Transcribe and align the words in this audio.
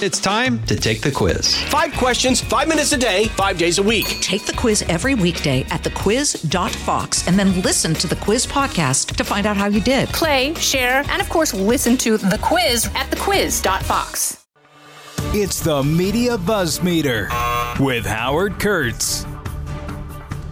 It's 0.00 0.20
time 0.20 0.64
to 0.66 0.76
take 0.76 1.00
the 1.00 1.10
quiz. 1.10 1.60
Five 1.64 1.92
questions, 1.94 2.40
five 2.40 2.68
minutes 2.68 2.92
a 2.92 2.96
day, 2.96 3.24
five 3.30 3.58
days 3.58 3.78
a 3.78 3.82
week. 3.82 4.06
Take 4.20 4.46
the 4.46 4.52
quiz 4.52 4.82
every 4.82 5.16
weekday 5.16 5.62
at 5.70 5.82
thequiz.fox 5.82 7.26
and 7.26 7.36
then 7.36 7.60
listen 7.62 7.94
to 7.94 8.06
the 8.06 8.14
quiz 8.14 8.46
podcast 8.46 9.16
to 9.16 9.24
find 9.24 9.44
out 9.44 9.56
how 9.56 9.66
you 9.66 9.80
did. 9.80 10.08
Play, 10.10 10.54
share, 10.54 11.02
and 11.08 11.20
of 11.20 11.28
course, 11.28 11.52
listen 11.52 11.96
to 11.96 12.16
the 12.16 12.38
quiz 12.40 12.86
at 12.94 13.10
thequiz.fox. 13.10 14.46
It's 15.34 15.58
the 15.64 15.82
Media 15.82 16.38
Buzz 16.38 16.80
Meter 16.80 17.28
with 17.80 18.06
Howard 18.06 18.60
Kurtz. 18.60 19.24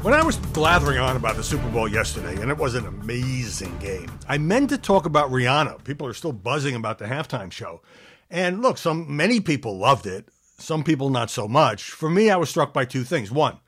When 0.03 0.13
I 0.13 0.25
was 0.25 0.37
blathering 0.39 0.99
on 0.99 1.15
about 1.15 1.37
the 1.37 1.45
Super 1.45 1.69
Bowl 1.71 1.87
yesterday, 1.87 2.41
and 2.43 2.51
it 2.51 2.59
was 2.59 2.75
an 2.75 2.87
amazing 2.87 3.79
game, 3.79 4.11
I 4.29 4.39
meant 4.39 4.71
to 4.71 4.79
talk 4.79 5.07
about 5.07 5.31
Rihanna. 5.31 5.85
People 5.85 6.09
are 6.09 6.15
still 6.15 6.33
buzzing 6.33 6.75
about 6.75 6.99
the 6.99 7.05
halftime 7.05 7.53
show. 7.53 7.81
And 8.30 8.62
look, 8.62 8.79
some 8.79 9.16
many 9.16 9.40
people 9.40 9.79
loved 9.79 10.06
it. 10.06 10.29
Some 10.58 10.82
people 10.82 11.11
not 11.11 11.30
so 11.30 11.46
much. 11.46 11.90
For 11.90 12.08
me, 12.08 12.30
I 12.30 12.36
was 12.36 12.48
struck 12.48 12.72
by 12.72 12.84
two 12.84 13.04
things. 13.04 13.30
One, 13.30 13.58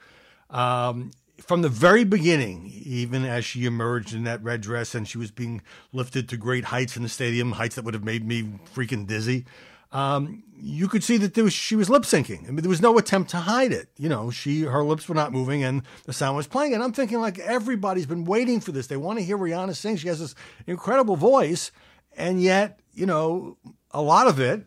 um, 0.51 1.11
from 1.41 1.63
the 1.63 1.69
very 1.69 2.05
beginning, 2.05 2.71
even 2.85 3.25
as 3.25 3.45
she 3.45 3.67
emerged 3.67 4.15
in 4.15 4.25
that 4.25 4.43
red 4.43 4.61
dress 4.61 4.95
and 4.95 5.07
she 5.07 5.19
was 5.19 5.31
being 5.31 5.63
lifted 5.93 6.29
to 6.31 6.37
great 6.37 6.65
heights 6.65 6.97
in 6.97 7.03
the 7.03 7.09
stadium, 7.09 7.53
heights 7.53 7.77
that 7.77 7.85
would 7.85 7.95
have 7.95 8.05
made 8.05 8.27
me 8.27 8.43
freaking 8.75 9.07
dizzy. 9.07 9.45
Um, 9.93 10.43
you 10.55 10.89
could 10.89 11.03
see 11.03 11.17
that 11.17 11.37
was, 11.37 11.53
she 11.53 11.77
was 11.77 11.89
lip 11.89 12.03
syncing. 12.03 12.47
I 12.47 12.51
mean, 12.51 12.57
there 12.57 12.69
was 12.69 12.83
no 12.83 12.99
attempt 12.99 13.31
to 13.31 13.39
hide 13.39 13.73
it. 13.73 13.89
You 13.97 14.09
know, 14.09 14.31
she 14.31 14.63
her 14.63 14.85
lips 14.85 15.09
were 15.09 15.15
not 15.15 15.33
moving 15.33 15.63
and 15.63 15.83
the 16.05 16.13
sound 16.13 16.37
was 16.37 16.47
playing. 16.47 16.75
And 16.75 16.83
I'm 16.83 16.93
thinking, 16.93 17.21
like 17.21 17.39
everybody's 17.39 18.07
been 18.07 18.25
waiting 18.25 18.61
for 18.61 18.73
this. 18.73 18.87
They 18.87 18.97
want 18.97 19.19
to 19.19 19.25
hear 19.25 19.39
Rihanna 19.39 19.77
sing. 19.77 19.97
She 19.97 20.09
has 20.09 20.21
this 20.21 20.35
incredible 20.67 21.17
voice, 21.17 21.71
and 22.17 22.43
yet, 22.43 22.81
you 22.93 23.07
know, 23.07 23.57
a 23.91 24.03
lot 24.03 24.27
of 24.27 24.39
it 24.39 24.65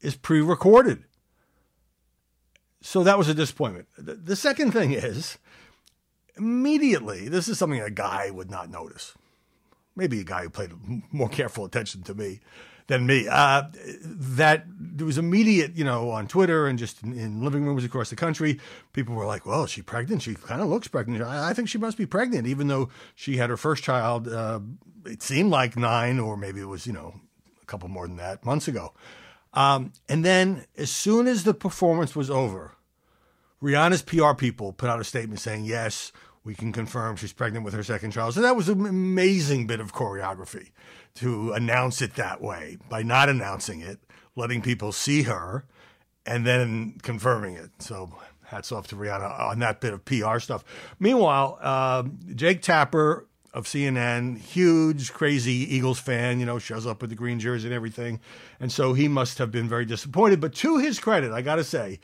is 0.00 0.16
pre-recorded. 0.16 1.04
So 2.80 3.04
that 3.04 3.16
was 3.16 3.28
a 3.28 3.34
disappointment. 3.34 3.86
The, 3.96 4.36
second 4.36 4.72
thing 4.72 4.92
is 4.92 5.38
immediately, 6.36 7.28
this 7.28 7.48
is 7.48 7.58
something 7.58 7.80
a 7.80 7.90
guy 7.90 8.30
would 8.30 8.50
not 8.50 8.70
notice. 8.70 9.14
Maybe 9.94 10.20
a 10.20 10.24
guy 10.24 10.42
who 10.42 10.50
paid 10.50 10.70
more 11.12 11.28
careful 11.28 11.64
attention 11.64 12.02
to 12.04 12.14
me 12.14 12.40
than 12.88 13.06
me. 13.06 13.28
Uh, 13.28 13.64
that 14.02 14.64
there 14.68 15.06
was 15.06 15.18
immediate, 15.18 15.76
you 15.76 15.84
know, 15.84 16.10
on 16.10 16.26
Twitter 16.26 16.66
and 16.66 16.78
just 16.78 17.02
in, 17.02 17.12
in, 17.12 17.44
living 17.44 17.64
rooms 17.64 17.84
across 17.84 18.10
the 18.10 18.16
country, 18.16 18.58
people 18.92 19.14
were 19.14 19.26
like, 19.26 19.46
"Well, 19.46 19.66
she 19.66 19.82
pregnant? 19.82 20.22
She 20.22 20.34
kind 20.34 20.60
of 20.60 20.68
looks 20.68 20.88
pregnant. 20.88 21.22
I, 21.22 21.50
I, 21.50 21.54
think 21.54 21.68
she 21.68 21.78
must 21.78 21.98
be 21.98 22.06
pregnant, 22.06 22.46
even 22.46 22.68
though 22.68 22.88
she 23.14 23.36
had 23.36 23.50
her 23.50 23.56
first 23.56 23.84
child. 23.84 24.26
Uh, 24.26 24.60
it 25.04 25.22
seemed 25.22 25.50
like 25.50 25.76
nine, 25.76 26.18
or 26.18 26.36
maybe 26.36 26.60
it 26.60 26.66
was, 26.66 26.86
you 26.86 26.92
know, 26.92 27.14
couple 27.72 27.88
more 27.88 28.06
than 28.06 28.16
that 28.16 28.44
months 28.44 28.68
ago." 28.68 28.92
Um, 29.54 29.92
and 30.08 30.24
then, 30.24 30.66
as 30.76 30.90
soon 30.90 31.26
as 31.26 31.44
the 31.44 31.54
performance 31.54 32.14
was 32.14 32.30
over, 32.30 32.76
Rihanna's 33.62 34.02
PR 34.02 34.34
people 34.34 34.72
put 34.72 34.88
out 34.88 35.00
a 35.00 35.04
statement 35.04 35.40
saying, 35.40 35.64
"Yes, 35.64 36.12
we 36.44 36.54
can 36.54 36.72
confirm 36.72 37.16
she's 37.16 37.32
pregnant 37.32 37.64
with 37.64 37.74
her 37.74 37.82
second 37.82 38.12
child." 38.12 38.34
So 38.34 38.40
that 38.42 38.56
was 38.56 38.68
an 38.68 38.86
amazing 38.86 39.66
bit 39.66 39.80
of 39.80 39.92
choreography 39.92 40.70
to 41.16 41.52
announce 41.52 42.00
it 42.00 42.14
that 42.14 42.40
way 42.40 42.78
by 42.88 43.02
not 43.02 43.28
announcing 43.28 43.80
it, 43.80 44.00
letting 44.36 44.62
people 44.62 44.92
see 44.92 45.22
her, 45.22 45.66
and 46.24 46.46
then 46.46 46.98
confirming 47.02 47.54
it. 47.54 47.70
So 47.80 48.12
hats 48.44 48.70
off 48.70 48.86
to 48.88 48.96
Rihanna 48.96 49.40
on 49.40 49.58
that 49.60 49.80
bit 49.80 49.94
of 49.94 50.04
PR 50.04 50.38
stuff. 50.38 50.64
Meanwhile, 50.98 51.58
uh, 51.60 52.04
Jake 52.34 52.62
Tapper 52.62 53.26
of 53.52 53.66
CNN, 53.66 54.38
huge, 54.38 55.12
crazy 55.12 55.52
Eagles 55.52 55.98
fan, 55.98 56.40
you 56.40 56.46
know, 56.46 56.58
shows 56.58 56.86
up 56.86 57.00
with 57.02 57.10
the 57.10 57.16
green 57.16 57.38
jersey 57.38 57.68
and 57.68 57.74
everything. 57.74 58.18
And 58.58 58.72
so 58.72 58.94
he 58.94 59.08
must 59.08 59.38
have 59.38 59.50
been 59.50 59.68
very 59.68 59.84
disappointed. 59.84 60.40
But 60.40 60.54
to 60.56 60.78
his 60.78 60.98
credit, 60.98 61.32
I 61.32 61.42
got 61.42 61.56
to 61.56 61.64
say, 61.64 62.00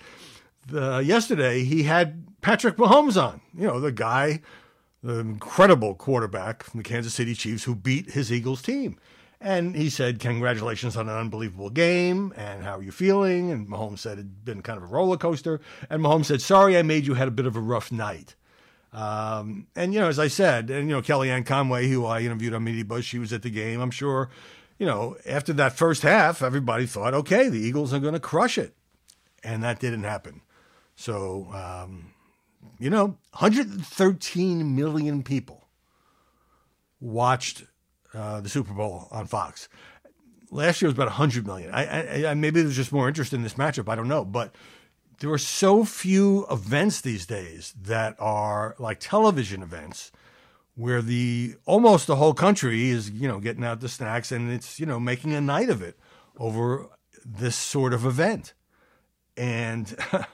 the, 0.67 0.99
yesterday 0.99 1.65
he 1.65 1.85
had 1.85 2.27
Patrick 2.43 2.77
Mahomes 2.77 3.21
on, 3.21 3.41
you 3.57 3.67
know, 3.67 3.81
the 3.81 3.93
guy 3.93 4.41
the 5.03 5.19
incredible 5.19 5.95
quarterback 5.95 6.63
from 6.63 6.79
the 6.79 6.85
Kansas 6.85 7.15
City 7.15 7.35
Chiefs 7.35 7.65
who 7.65 7.75
beat 7.75 8.11
his 8.11 8.33
Eagles 8.33 8.63
team. 8.63 8.99
And 9.41 9.77
he 9.77 9.89
said, 9.89 10.19
Congratulations 10.19 10.97
on 10.97 11.09
an 11.09 11.17
unbelievable 11.17 11.71
game. 11.71 12.33
And 12.37 12.65
how 12.65 12.79
are 12.79 12.83
you 12.83 12.91
feeling? 12.91 13.53
And 13.53 13.69
Mahomes 13.69 14.01
said 14.01 14.15
it'd 14.15 14.45
been 14.45 14.63
kind 14.63 14.77
of 14.77 14.83
a 14.83 14.87
roller 14.87 15.17
coaster. 15.17 15.61
And 15.89 16.03
Mahomes 16.03 16.25
said, 16.25 16.43
Sorry, 16.43 16.77
I 16.77 16.83
made 16.83 17.07
you 17.07 17.15
had 17.15 17.29
a 17.29 17.33
bit 17.33 17.47
of 17.47 17.55
a 17.55 17.61
rough 17.61 17.93
night. 17.93 18.35
Um, 18.93 19.67
and, 19.77 19.93
you 19.93 20.01
know, 20.01 20.09
as 20.09 20.19
I 20.19 20.29
said, 20.29 20.71
and, 20.71 20.89
you 20.89 20.95
know, 20.95 21.03
Kellyanne 21.03 21.45
Conway, 21.45 21.89
who 21.89 22.07
I 22.07 22.21
interviewed 22.21 22.55
on 22.55 22.65
Media 22.65 22.85
Buzz, 22.85 23.05
she 23.05 23.19
was 23.19 23.33
at 23.33 23.43
the 23.43 23.51
game. 23.51 23.81
I'm 23.81 23.91
sure, 23.91 24.31
you 24.79 24.87
know, 24.87 25.17
after 25.27 25.53
that 25.55 25.75
first 25.75 26.03
half, 26.03 26.43
everybody 26.43 26.87
thought, 26.87 27.15
okay, 27.15 27.49
the 27.49 27.59
Eagles 27.59 27.93
are 27.93 27.99
going 27.99 28.15
to 28.15 28.21
crush 28.21 28.57
it. 28.57 28.75
And 29.45 29.63
that 29.63 29.79
didn't 29.79 30.05
happen. 30.05 30.41
So, 30.97 31.49
um, 31.53 32.13
you 32.79 32.91
know, 32.91 33.19
113 33.33 34.75
million 34.75 35.23
people 35.23 35.69
watched 37.01 37.65
uh, 38.15 38.41
the 38.41 38.49
Super 38.49 38.73
Bowl 38.73 39.09
on 39.11 39.27
Fox. 39.27 39.69
Last 40.51 40.81
year 40.81 40.89
was 40.89 40.95
about 40.95 41.09
100 41.09 41.47
million. 41.47 41.71
I, 41.73 41.85
I, 41.85 42.31
I, 42.31 42.35
maybe 42.35 42.63
there's 42.63 42.77
just 42.77 42.91
more 42.91 43.07
interest 43.07 43.33
in 43.33 43.43
this 43.43 43.55
matchup. 43.55 43.89
I 43.89 43.95
don't 43.95 44.09
know, 44.09 44.25
but 44.25 44.55
there 45.21 45.31
are 45.31 45.39
so 45.39 45.85
few 45.85 46.47
events 46.51 47.01
these 47.01 47.27
days 47.27 47.75
that 47.81 48.17
are 48.19 48.75
like 48.79 49.01
television 49.01 49.63
events 49.63 50.13
where 50.75 51.03
the 51.03 51.55
almost 51.67 52.07
the 52.07 52.17
whole 52.17 52.35
country 52.35 52.89
is 52.89 53.11
you 53.11 53.27
know 53.27 53.41
getting 53.41 53.65
out 53.65 53.81
the 53.81 53.89
snacks 53.89 54.31
and 54.31 54.51
it's 54.51 54.79
you 54.79 54.87
know 54.87 55.01
making 55.01 55.33
a 55.33 55.41
night 55.41 55.69
of 55.69 55.83
it 55.83 55.99
over 56.39 56.87
this 57.25 57.57
sort 57.57 57.93
of 57.93 58.07
event 58.07 58.55
and 59.37 59.97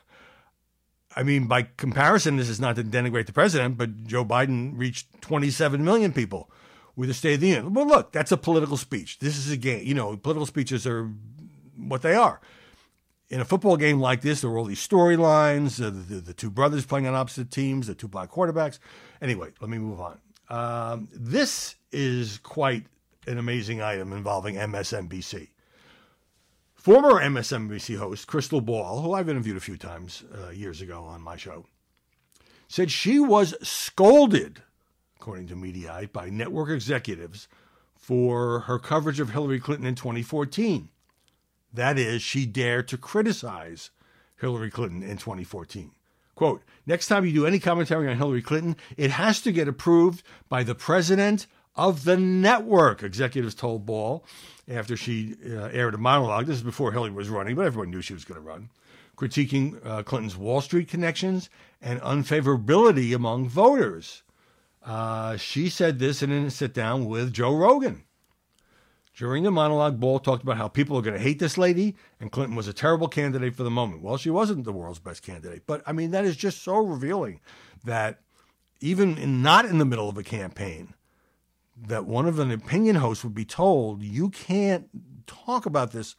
I 1.16 1.22
mean, 1.22 1.47
by 1.47 1.69
comparison, 1.77 2.37
this 2.37 2.49
is 2.49 2.61
not 2.61 2.77
to 2.77 2.84
denigrate 2.84 3.27
the 3.27 3.33
president, 3.33 3.78
but 3.78 4.05
Joe 4.05 4.25
Biden 4.25 4.72
reached 4.77 5.21
27 5.21 5.84
million 5.84 6.12
people 6.12 6.51
with 6.97 7.09
a 7.09 7.15
State 7.15 7.34
of 7.34 7.41
the 7.41 7.49
Union. 7.49 7.75
Well, 7.75 7.87
look, 7.87 8.12
that's 8.12 8.33
a 8.33 8.37
political 8.37 8.77
speech. 8.77 9.19
This 9.21 9.37
is 9.37 9.51
a 9.51 9.56
game. 9.56 9.87
You 9.87 9.95
know, 9.95 10.16
political 10.16 10.47
speeches 10.47 10.87
are 10.87 11.11
what 11.77 12.03
they 12.03 12.15
are. 12.15 12.41
In 13.30 13.40
a 13.40 13.44
football 13.44 13.76
game 13.76 14.00
like 14.00 14.20
this, 14.20 14.42
there 14.42 14.50
were 14.50 14.58
all 14.58 14.66
these 14.66 14.86
storylines, 14.86 15.82
uh, 15.82 15.90
the, 15.90 16.20
the, 16.20 16.34
two 16.34 16.50
brothers 16.50 16.84
playing 16.84 17.06
on 17.06 17.14
opposite 17.14 17.50
teams, 17.50 17.86
the 17.86 17.94
two 17.94 18.06
black 18.06 18.30
quarterbacks. 18.30 18.78
Anyway, 19.22 19.50
let 19.60 19.70
me 19.70 19.78
move 19.78 20.00
on. 20.00 20.20
Um, 20.50 21.08
this 21.12 21.76
is 21.90 22.38
quite 22.38 22.84
an 23.26 23.38
amazing 23.38 23.80
item 23.80 24.12
involving 24.12 24.56
MSNBC. 24.56 25.48
Former 26.74 27.12
MSNBC 27.12 27.96
host 27.96 28.26
Krystal 28.26 28.62
Ball, 28.62 29.00
who 29.00 29.14
I've 29.14 29.30
interviewed 29.30 29.56
a 29.56 29.60
few 29.60 29.78
times 29.78 30.22
uh, 30.36 30.50
years 30.50 30.82
ago 30.82 31.02
on 31.02 31.22
my 31.22 31.36
show, 31.36 31.64
said 32.68 32.91
she 32.91 33.18
was 33.18 33.54
scolded, 33.66 34.62
according 35.16 35.46
to 35.46 35.56
Mediaite, 35.56 36.12
by 36.12 36.28
network 36.28 36.68
executives 36.68 37.48
for 37.96 38.60
her 38.60 38.78
coverage 38.78 39.18
of 39.18 39.30
Hillary 39.30 39.60
Clinton 39.60 39.86
in 39.86 39.94
2014. 39.94 40.91
That 41.74 41.98
is, 41.98 42.22
she 42.22 42.46
dared 42.46 42.86
to 42.88 42.96
criticize 42.96 43.90
Hillary 44.40 44.70
Clinton 44.70 45.02
in 45.02 45.16
2014. 45.16 45.90
Quote, 46.36 46.62
next 46.86 47.08
time 47.08 47.24
you 47.24 47.32
do 47.32 47.46
any 47.46 47.58
commentary 47.58 48.08
on 48.08 48.16
Hillary 48.16 48.42
Clinton, 48.42 48.76
it 48.96 49.10
has 49.10 49.40
to 49.42 49.52
get 49.52 49.68
approved 49.68 50.22
by 50.48 50.62
the 50.62 50.74
president 50.74 51.46
of 51.76 52.04
the 52.04 52.16
network, 52.16 53.02
executives 53.02 53.54
told 53.54 53.84
Ball 53.86 54.24
after 54.68 54.96
she 54.96 55.36
uh, 55.44 55.68
aired 55.72 55.94
a 55.94 55.98
monologue. 55.98 56.46
This 56.46 56.56
is 56.56 56.62
before 56.62 56.92
Hillary 56.92 57.10
was 57.10 57.28
running, 57.28 57.56
but 57.56 57.66
everyone 57.66 57.91
knew 57.91 58.00
she 58.00 58.14
was 58.14 58.24
going 58.24 58.41
to 58.41 58.46
run, 58.46 58.70
critiquing 59.16 59.84
uh, 59.84 60.02
Clinton's 60.04 60.36
Wall 60.36 60.60
Street 60.60 60.88
connections 60.88 61.50
and 61.82 62.00
unfavorability 62.00 63.14
among 63.14 63.48
voters. 63.48 64.22
Uh, 64.84 65.36
she 65.36 65.68
said 65.68 65.98
this 65.98 66.22
in 66.22 66.30
a 66.30 66.50
sit 66.50 66.72
down 66.72 67.06
with 67.06 67.32
Joe 67.32 67.54
Rogan. 67.54 68.04
During 69.16 69.44
the 69.44 69.50
monologue, 69.52 70.00
Ball 70.00 70.19
talked 70.19 70.42
about 70.42 70.56
how 70.56 70.66
people 70.66 70.98
are 70.98 71.02
going 71.02 71.16
to 71.16 71.22
hate 71.22 71.38
this 71.38 71.56
lady, 71.56 71.94
and 72.19 72.32
Clinton 72.32 72.56
was 72.56 72.66
a 72.66 72.72
terrible 72.72 73.06
candidate 73.06 73.54
for 73.54 73.62
the 73.62 73.70
moment. 73.70 74.02
Well, 74.02 74.16
she 74.16 74.30
wasn't 74.30 74.65
the 74.65 74.72
world's 74.72 74.98
best 74.98 75.22
candidate, 75.22 75.62
but 75.66 75.83
I 75.86 75.92
mean, 75.92 76.10
that 76.10 76.24
is 76.24 76.36
just 76.36 76.62
so 76.62 76.77
revealing 76.78 77.41
that 77.84 78.21
even 78.80 79.16
in, 79.16 79.41
not 79.41 79.66
in 79.66 79.78
the 79.78 79.84
middle 79.84 80.09
of 80.09 80.18
a 80.18 80.24
campaign, 80.24 80.94
that 81.86 82.06
one 82.06 82.27
of 82.27 82.41
an 82.41 82.50
opinion 82.50 82.97
host 82.97 83.22
would 83.22 83.34
be 83.34 83.44
told, 83.44 84.03
you 84.03 84.30
can't 84.30 84.89
talk 85.27 85.65
about 85.65 85.92
this, 85.92 86.16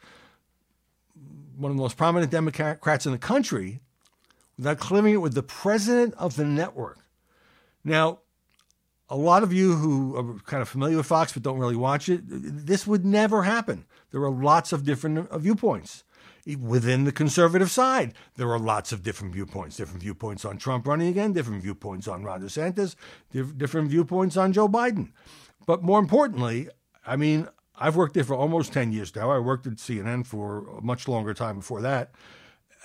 one 1.58 1.72
of 1.72 1.78
the 1.78 1.84
most 1.84 1.98
prominent 1.98 2.31
Democrats 2.31 3.06
in 3.06 3.12
the 3.12 3.18
country, 3.18 3.81
without 4.58 4.80
clearing 4.80 5.16
it 5.16 5.18
with 5.18 5.34
the 5.34 5.44
president 5.44 6.14
of 6.18 6.38
the 6.38 6.46
network. 6.46 7.00
Now, 7.84 8.20
a 9.10 9.16
lot 9.16 9.44
of 9.44 9.54
you 9.54 9.75
who 9.75 10.16
are 10.16 10.40
kind 10.42 10.62
of 10.62 10.69
familiar 10.69 10.98
with 10.98 11.06
Fox 11.06 11.34
but 11.34 11.44
don't 11.44 11.60
really 11.60 11.75
watch 11.75 12.10
it, 12.10 12.22
this 12.25 12.88
would 12.88 13.06
never 13.06 13.44
happen. 13.44 13.86
There 14.12 14.22
are 14.24 14.31
lots 14.31 14.74
of 14.74 14.84
different 14.84 15.30
uh, 15.30 15.38
viewpoints. 15.38 16.04
Within 16.60 17.06
the 17.06 17.12
conservative 17.12 17.72
side, 17.72 18.13
there 18.36 18.52
are 18.52 18.60
lots 18.60 18.92
of 18.92 19.02
different 19.02 19.34
viewpoints. 19.34 19.78
Different 19.78 20.02
viewpoints 20.02 20.46
on 20.46 20.57
Trump 20.57 20.88
running 20.88 21.07
again, 21.07 21.34
different 21.34 21.63
viewpoints 21.63 22.07
on 22.07 22.24
Ron 22.24 22.42
DeSantis, 22.42 22.96
different 23.57 23.90
viewpoints 23.90 24.38
on 24.38 24.54
Joe 24.54 24.68
Biden. 24.68 25.12
But 25.66 25.81
more 25.81 25.98
importantly, 25.98 26.69
I 27.06 27.16
mean, 27.16 27.48
I've 27.78 27.96
worked 27.96 28.13
there 28.13 28.24
for 28.24 28.36
almost 28.36 28.74
10 28.74 28.92
years 28.92 29.16
now. 29.16 29.31
I 29.31 29.40
worked 29.40 29.66
at 29.66 29.74
CNN 29.74 30.25
for 30.25 30.68
a 30.78 30.81
much 30.81 31.08
longer 31.08 31.34
time 31.34 31.58
before 31.58 31.81
that. 31.81 32.12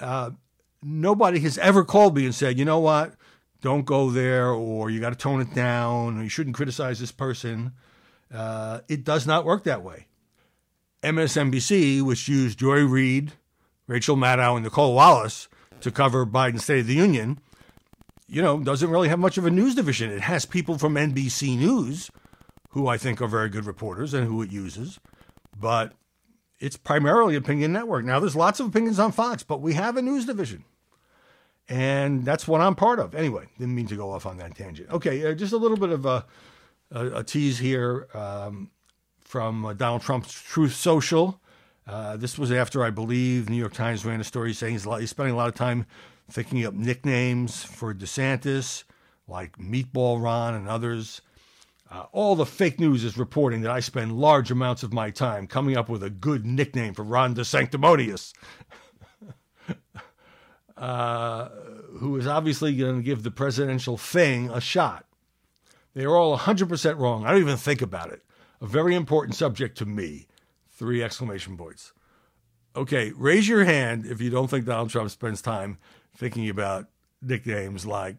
Uh, 0.00 0.30
nobody 0.82 1.40
has 1.40 1.58
ever 1.58 1.84
called 1.84 2.16
me 2.16 2.24
and 2.24 2.34
said, 2.34 2.58
you 2.58 2.64
know 2.64 2.80
what, 2.80 3.14
don't 3.60 3.84
go 3.84 4.10
there, 4.10 4.50
or 4.50 4.90
you 4.90 5.00
got 5.00 5.10
to 5.10 5.16
tone 5.16 5.40
it 5.40 5.54
down, 5.54 6.18
or 6.18 6.22
you 6.22 6.28
shouldn't 6.28 6.56
criticize 6.56 6.98
this 6.98 7.12
person. 7.12 7.72
Uh, 8.32 8.80
it 8.88 9.04
does 9.04 9.26
not 9.26 9.44
work 9.44 9.64
that 9.64 9.82
way. 9.82 10.06
MSNBC, 11.02 12.02
which 12.02 12.28
used 12.28 12.58
Joy 12.58 12.84
Reid, 12.84 13.32
Rachel 13.86 14.16
Maddow, 14.16 14.56
and 14.56 14.64
Nicolle 14.64 14.94
Wallace 14.94 15.48
to 15.80 15.90
cover 15.90 16.26
Biden's 16.26 16.64
State 16.64 16.80
of 16.80 16.86
the 16.86 16.94
Union, 16.94 17.40
you 18.28 18.42
know, 18.42 18.60
doesn't 18.60 18.90
really 18.90 19.08
have 19.08 19.18
much 19.18 19.38
of 19.38 19.46
a 19.46 19.50
news 19.50 19.74
division. 19.74 20.10
It 20.10 20.20
has 20.20 20.46
people 20.46 20.78
from 20.78 20.94
NBC 20.94 21.58
News, 21.58 22.10
who 22.70 22.86
I 22.86 22.96
think 22.96 23.20
are 23.20 23.26
very 23.26 23.48
good 23.48 23.66
reporters 23.66 24.14
and 24.14 24.26
who 24.26 24.42
it 24.42 24.52
uses, 24.52 25.00
but 25.58 25.94
it's 26.60 26.76
primarily 26.76 27.34
opinion 27.34 27.72
network. 27.72 28.04
Now, 28.04 28.20
there's 28.20 28.36
lots 28.36 28.60
of 28.60 28.66
opinions 28.66 28.98
on 28.98 29.12
Fox, 29.12 29.42
but 29.42 29.60
we 29.60 29.74
have 29.74 29.96
a 29.96 30.02
news 30.02 30.26
division. 30.26 30.64
And 31.70 32.24
that's 32.24 32.48
what 32.48 32.60
I'm 32.60 32.74
part 32.74 32.98
of. 32.98 33.14
Anyway, 33.14 33.46
didn't 33.58 33.76
mean 33.76 33.86
to 33.86 33.96
go 33.96 34.10
off 34.10 34.26
on 34.26 34.38
that 34.38 34.56
tangent. 34.56 34.90
Okay, 34.90 35.24
uh, 35.24 35.34
just 35.34 35.52
a 35.52 35.56
little 35.56 35.76
bit 35.76 35.90
of 35.90 36.04
a, 36.04 36.26
a, 36.90 37.06
a 37.18 37.24
tease 37.24 37.58
here 37.58 38.08
um, 38.12 38.70
from 39.20 39.64
uh, 39.64 39.72
Donald 39.72 40.02
Trump's 40.02 40.32
Truth 40.32 40.74
Social. 40.74 41.40
Uh, 41.86 42.16
this 42.16 42.36
was 42.36 42.50
after, 42.50 42.84
I 42.84 42.90
believe, 42.90 43.48
New 43.48 43.56
York 43.56 43.72
Times 43.72 44.04
ran 44.04 44.20
a 44.20 44.24
story 44.24 44.52
saying 44.52 44.74
he's, 44.74 44.84
he's 44.84 45.10
spending 45.10 45.32
a 45.32 45.36
lot 45.36 45.48
of 45.48 45.54
time 45.54 45.86
thinking 46.28 46.64
up 46.66 46.74
nicknames 46.74 47.62
for 47.62 47.94
DeSantis, 47.94 48.84
like 49.28 49.56
Meatball 49.56 50.20
Ron 50.20 50.54
and 50.54 50.68
others. 50.68 51.20
Uh, 51.90 52.04
all 52.12 52.36
the 52.36 52.46
fake 52.46 52.78
news 52.78 53.02
is 53.02 53.18
reporting 53.18 53.62
that 53.62 53.70
I 53.70 53.80
spend 53.80 54.12
large 54.12 54.50
amounts 54.50 54.82
of 54.82 54.92
my 54.92 55.10
time 55.10 55.46
coming 55.46 55.76
up 55.76 55.88
with 55.88 56.02
a 56.02 56.10
good 56.10 56.46
nickname 56.46 56.94
for 56.94 57.02
Ron 57.02 57.34
DeSanctimonious, 57.34 58.32
uh, 60.80 61.50
who 61.98 62.16
is 62.16 62.26
obviously 62.26 62.74
going 62.74 62.96
to 62.96 63.02
give 63.02 63.22
the 63.22 63.30
presidential 63.30 63.98
thing 63.98 64.50
a 64.50 64.60
shot. 64.60 65.04
They 65.94 66.04
are 66.04 66.16
all 66.16 66.36
100% 66.36 66.98
wrong. 66.98 67.26
I 67.26 67.32
don't 67.32 67.42
even 67.42 67.56
think 67.58 67.82
about 67.82 68.10
it. 68.10 68.24
A 68.60 68.66
very 68.66 68.94
important 68.94 69.36
subject 69.36 69.76
to 69.78 69.86
me. 69.86 70.26
Three 70.70 71.02
exclamation 71.02 71.56
points. 71.58 71.92
Okay, 72.74 73.12
raise 73.14 73.46
your 73.46 73.64
hand 73.64 74.06
if 74.06 74.20
you 74.20 74.30
don't 74.30 74.48
think 74.48 74.64
Donald 74.64 74.88
Trump 74.88 75.10
spends 75.10 75.42
time 75.42 75.78
thinking 76.16 76.48
about 76.48 76.86
nicknames 77.20 77.84
like 77.84 78.16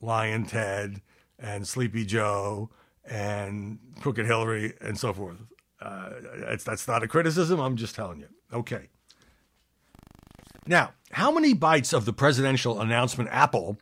Lyin' 0.00 0.46
Ted 0.46 1.02
and 1.38 1.68
Sleepy 1.68 2.04
Joe 2.04 2.70
and 3.04 3.78
Crooked 4.00 4.26
Hillary 4.26 4.74
and 4.80 4.98
so 4.98 5.12
forth. 5.12 5.36
Uh, 5.80 6.10
that's, 6.38 6.64
that's 6.64 6.88
not 6.88 7.04
a 7.04 7.08
criticism. 7.08 7.60
I'm 7.60 7.76
just 7.76 7.94
telling 7.94 8.18
you. 8.18 8.28
Okay. 8.52 8.88
Now, 10.70 10.92
how 11.10 11.32
many 11.32 11.52
bites 11.52 11.92
of 11.92 12.04
the 12.04 12.12
presidential 12.12 12.80
announcement 12.80 13.28
apple 13.32 13.76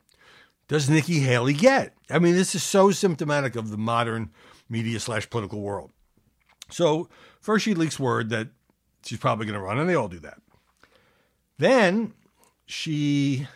does 0.69 0.89
Nikki 0.89 1.21
Haley 1.21 1.53
get? 1.53 1.93
I 2.09 2.19
mean, 2.19 2.33
this 2.33 2.55
is 2.55 2.63
so 2.63 2.91
symptomatic 2.93 3.57
of 3.57 3.69
the 3.69 3.77
modern 3.77 4.31
media 4.71 4.99
slash 4.99 5.29
political 5.29 5.61
world. 5.61 5.91
So, 6.71 7.11
first 7.43 7.67
she 7.67 7.75
leaks 7.75 8.01
word 8.01 8.31
that 8.31 8.49
she's 9.05 9.19
probably 9.19 9.45
going 9.45 9.59
to 9.59 9.61
run, 9.61 9.79
and 9.79 9.87
they 9.87 9.95
all 9.95 10.09
do 10.09 10.19
that. 10.21 10.41
Then 11.59 12.15
she 12.65 13.47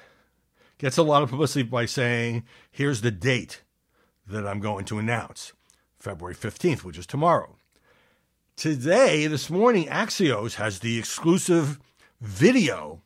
gets 0.76 0.99
a 0.99 1.02
lot 1.02 1.23
of 1.23 1.31
publicity 1.31 1.62
by 1.62 1.87
saying, 1.87 2.44
here's 2.70 3.00
the 3.00 3.11
date 3.11 3.62
that 4.26 4.46
I'm 4.46 4.61
going 4.61 4.84
to 4.87 4.99
announce 4.99 5.55
February 5.99 6.34
15th, 6.34 6.84
which 6.84 6.99
is 6.99 7.06
tomorrow. 7.06 7.56
Today, 8.56 9.26
this 9.26 9.49
morning, 9.49 9.87
Axios 9.87 10.56
has 10.56 10.81
the 10.81 10.99
exclusive 10.99 11.81
video 12.20 13.00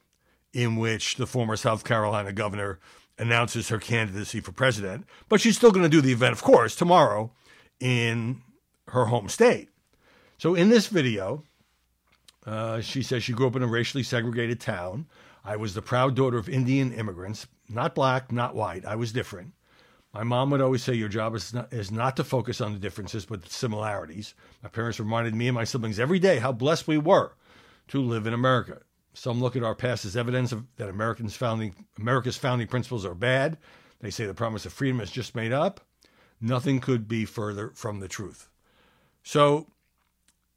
in 0.57 0.77
which 0.77 1.17
the 1.17 1.27
former 1.27 1.55
South 1.55 1.85
Carolina 1.85 2.33
governor 2.33 2.79
announces 3.19 3.69
her 3.69 3.79
candidacy 3.79 4.41
for 4.41 4.53
president, 4.53 5.05
but 5.29 5.39
she's 5.39 5.55
still 5.55 5.71
going 5.71 5.83
to 5.83 5.89
do 5.89 6.01
the 6.01 6.13
event, 6.13 6.33
of 6.33 6.43
course, 6.43 6.75
tomorrow 6.75 7.31
in 7.79 8.41
her 8.89 9.05
home 9.05 9.29
state. 9.29 9.69
So, 10.39 10.55
in 10.55 10.71
this 10.71 10.87
video, 10.87 11.45
uh, 12.47 12.81
she 12.81 13.03
says 13.03 13.23
she 13.23 13.35
grew 13.35 13.49
up 13.49 13.57
in 13.57 13.63
a 13.63 13.67
racially 13.67 14.03
segregated 14.03 14.59
town. 14.59 15.07
I 15.45 15.57
was 15.57 15.75
the 15.75 15.83
proud 15.83 16.17
daughter 16.17 16.39
of 16.39 16.49
Indian 16.49 16.91
immigrants, 16.91 17.47
not 17.69 17.95
black, 17.95 18.33
not 18.33 18.55
white. 18.55 18.87
I 18.87 18.97
was 18.97 19.13
different. 19.13 19.53
My 20.15 20.23
mom 20.23 20.49
would 20.51 20.63
always 20.63 20.83
say, 20.83 20.95
Your 20.95 21.11
job 21.11 21.35
is 21.35 21.53
not, 21.53 21.71
is 21.71 21.93
not 21.93 22.17
to 22.17 22.25
focus 22.25 22.63
on 22.63 22.73
the 22.73 22.79
differences, 22.79 23.27
but 23.27 23.43
the 23.43 23.51
similarities. 23.51 24.35
My 24.63 24.71
parents 24.71 24.99
reminded 24.99 25.35
me 25.35 25.49
and 25.49 25.55
my 25.55 25.65
siblings 25.65 26.01
every 26.01 26.19
day 26.19 26.39
how 26.39 26.53
blessed 26.53 26.89
we 26.89 26.97
were 26.97 27.35
to 27.89 28.01
live 28.01 28.27
in 28.27 28.33
America. 28.33 28.81
Some 29.17 29.41
look 29.41 29.57
at 29.57 29.63
our 29.63 29.75
past 29.75 30.05
as 30.05 30.15
evidence 30.15 30.53
of, 30.53 30.67
that 30.77 30.91
Americans 30.91 31.35
founding, 31.35 31.75
America's 31.99 32.37
founding 32.37 32.69
principles 32.69 33.07
are 33.07 33.15
bad. 33.15 33.57
They 34.01 34.11
say 34.11 34.27
the 34.27 34.35
promise 34.35 34.67
of 34.67 34.75
freedom 34.75 35.01
is 35.01 35.11
just 35.11 35.35
made 35.35 35.55
up. 35.55 35.81
Nothing 36.39 36.81
could 36.81 37.09
be 37.09 37.25
further 37.25 37.73
from 37.75 38.01
the 38.01 38.09
truth. 38.09 38.51
So, 39.23 39.69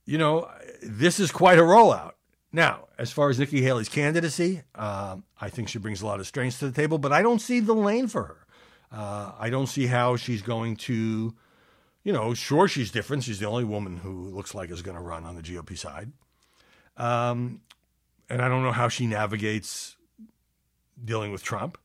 you 0.06 0.18
know, 0.18 0.52
this 0.84 1.22
is 1.22 1.32
quite 1.32 1.58
a 1.58 1.62
rollout. 1.62 2.12
Now, 2.52 2.90
as 2.98 3.14
far 3.14 3.30
as 3.30 3.40
Nikki 3.40 3.62
Haley's 3.62 3.88
candidacy, 3.88 4.64
um, 4.76 5.24
I 5.40 5.50
think 5.50 5.70
she 5.70 5.80
brings 5.80 6.02
a 6.02 6.06
lot 6.06 6.20
of 6.20 6.28
strengths 6.28 6.60
to 6.60 6.68
the 6.68 6.76
table, 6.76 6.98
but 6.98 7.14
I 7.14 7.22
don't 7.22 7.40
see 7.40 7.62
the 7.62 7.74
lane 7.74 8.08
for 8.08 8.24
her. 8.24 8.46
Uh, 8.92 9.32
I 9.40 9.50
don't 9.50 9.68
see 9.68 9.86
how 9.86 10.18
she's 10.18 10.42
going 10.42 10.76
to, 10.78 11.34
you 12.04 12.12
know, 12.12 12.34
sure, 12.34 12.68
she's 12.68 12.92
different. 12.92 13.24
She's 13.24 13.40
the 13.40 13.48
only 13.48 13.64
woman 13.64 13.98
who 13.98 14.30
looks 14.32 14.54
like 14.54 14.70
is 14.70 14.82
going 14.82 14.98
to 14.98 15.04
run 15.04 15.24
on 15.24 15.36
the 15.36 15.44
GOP 15.44 15.78
side. 15.78 16.12
Um, 16.98 17.62
and 18.30 18.42
I 18.42 18.48
don't 18.48 18.64
know 18.64 18.72
how 18.72 18.88
she 18.88 19.08
navigates 19.08 19.98
dealing 21.04 21.32
with 21.32 21.44
Trump. 21.44 21.78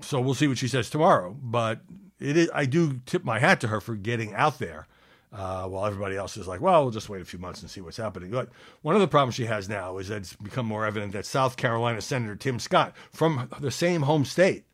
So 0.00 0.20
we'll 0.20 0.34
see 0.34 0.48
what 0.48 0.58
she 0.58 0.68
says 0.68 0.90
tomorrow. 0.90 1.36
But 1.40 1.80
it 2.20 2.36
is, 2.36 2.50
I 2.54 2.66
do 2.66 3.00
tip 3.06 3.24
my 3.24 3.38
hat 3.38 3.60
to 3.60 3.68
her 3.68 3.80
for 3.80 3.94
getting 3.94 4.34
out 4.34 4.58
there 4.58 4.86
uh, 5.32 5.66
while 5.66 5.86
everybody 5.86 6.16
else 6.16 6.36
is 6.36 6.46
like, 6.46 6.60
well, 6.60 6.82
we'll 6.82 6.92
just 6.92 7.08
wait 7.08 7.20
a 7.20 7.24
few 7.24 7.38
months 7.38 7.60
and 7.60 7.70
see 7.70 7.80
what's 7.80 7.96
happening. 7.96 8.30
But 8.30 8.50
one 8.82 8.94
of 8.94 9.00
the 9.00 9.08
problems 9.08 9.34
she 9.34 9.46
has 9.46 9.68
now 9.68 9.98
is 9.98 10.08
that 10.08 10.18
it's 10.18 10.34
become 10.34 10.66
more 10.66 10.86
evident 10.86 11.12
that 11.12 11.26
South 11.26 11.56
Carolina 11.56 12.00
Senator 12.00 12.36
Tim 12.36 12.58
Scott, 12.58 12.94
from 13.12 13.48
the 13.60 13.70
same 13.70 14.02
home 14.02 14.24
state, 14.24 14.64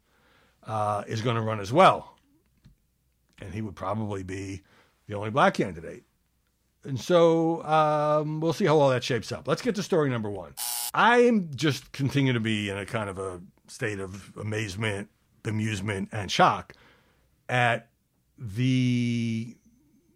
uh, 0.66 1.04
is 1.06 1.22
going 1.22 1.36
to 1.36 1.42
run 1.42 1.60
as 1.60 1.72
well. 1.72 2.16
And 3.40 3.54
he 3.54 3.62
would 3.62 3.74
probably 3.74 4.22
be 4.22 4.62
the 5.06 5.14
only 5.14 5.30
black 5.30 5.54
candidate. 5.54 6.04
And 6.84 6.98
so 6.98 7.62
um, 7.64 8.40
we'll 8.40 8.52
see 8.52 8.64
how 8.64 8.78
all 8.78 8.88
that 8.90 9.04
shapes 9.04 9.32
up. 9.32 9.46
Let's 9.46 9.62
get 9.62 9.74
to 9.74 9.82
story 9.82 10.08
number 10.08 10.30
one. 10.30 10.54
I'm 10.94 11.50
just 11.54 11.92
continue 11.92 12.32
to 12.32 12.40
be 12.40 12.70
in 12.70 12.78
a 12.78 12.86
kind 12.86 13.10
of 13.10 13.18
a 13.18 13.40
state 13.66 14.00
of 14.00 14.36
amazement, 14.36 15.08
amusement, 15.44 16.08
and 16.12 16.30
shock 16.30 16.74
at 17.48 17.88
the 18.38 19.56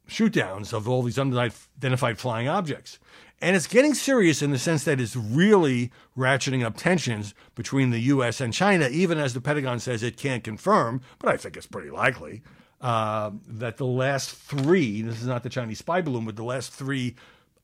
shootdowns 0.08 0.72
of 0.72 0.88
all 0.88 1.02
these 1.02 1.18
unidentified 1.18 2.18
flying 2.18 2.48
objects. 2.48 2.98
And 3.40 3.56
it's 3.56 3.66
getting 3.66 3.94
serious 3.94 4.40
in 4.40 4.50
the 4.52 4.58
sense 4.58 4.84
that 4.84 5.00
it's 5.00 5.16
really 5.16 5.92
ratcheting 6.16 6.64
up 6.64 6.76
tensions 6.76 7.34
between 7.54 7.90
the 7.90 8.00
U.S. 8.00 8.40
and 8.40 8.54
China, 8.54 8.88
even 8.88 9.18
as 9.18 9.34
the 9.34 9.40
Pentagon 9.40 9.80
says 9.80 10.02
it 10.02 10.16
can't 10.16 10.42
confirm, 10.42 11.02
but 11.18 11.28
I 11.28 11.36
think 11.36 11.56
it's 11.56 11.66
pretty 11.66 11.90
likely 11.90 12.42
uh, 12.80 13.30
that 13.46 13.76
the 13.76 13.86
last 13.86 14.30
three, 14.30 15.02
this 15.02 15.20
is 15.20 15.26
not 15.26 15.42
the 15.42 15.48
Chinese 15.48 15.78
spy 15.78 16.00
balloon, 16.00 16.24
but 16.26 16.36
the 16.36 16.44
last 16.44 16.72
three 16.72 17.14